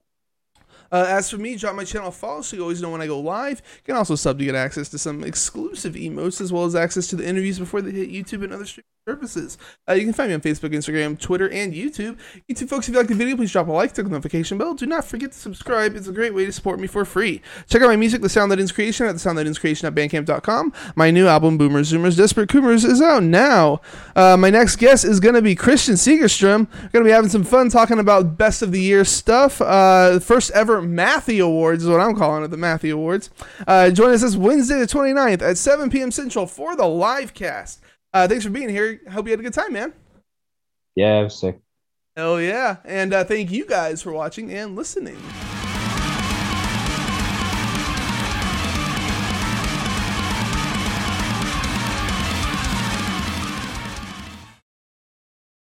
[0.96, 3.08] Uh, as for me, drop my channel a follow so you always know when I
[3.08, 3.62] go live.
[3.76, 7.08] You can also sub to get access to some exclusive emotes as well as access
[7.08, 9.58] to the interviews before they hit YouTube and other streaming services.
[9.88, 12.18] Uh, you can find me on Facebook, Instagram, Twitter, and YouTube.
[12.50, 14.74] YouTube folks, if you like the video, please drop a like, click the notification bell.
[14.74, 15.96] Do not forget to subscribe.
[15.96, 17.42] It's a great way to support me for free.
[17.70, 19.86] Check out my music, The Sound That Ends Creation, at the Sound That Ends Creation
[19.86, 20.74] at Bandcamp.com.
[20.96, 23.80] My new album, Boomers, Zoomers, Desperate Coomers, is out now.
[24.16, 26.68] Uh, my next guest is going to be Christian Segerstrom.
[26.72, 29.62] We're going to be having some fun talking about best of the year stuff.
[29.62, 33.30] Uh, first ever Matthew Awards is what I'm calling it, the Matthew Awards.
[33.68, 36.12] Uh, join us this Wednesday, the 29th at 7 p.m.
[36.12, 37.82] Central for the live cast.
[38.14, 39.02] Uh, thanks for being here.
[39.12, 39.94] Hope you had a good time, man.
[40.96, 41.60] Yeah, it was sick.
[42.16, 42.78] Hell yeah.
[42.86, 45.18] And uh, thank you guys for watching and listening.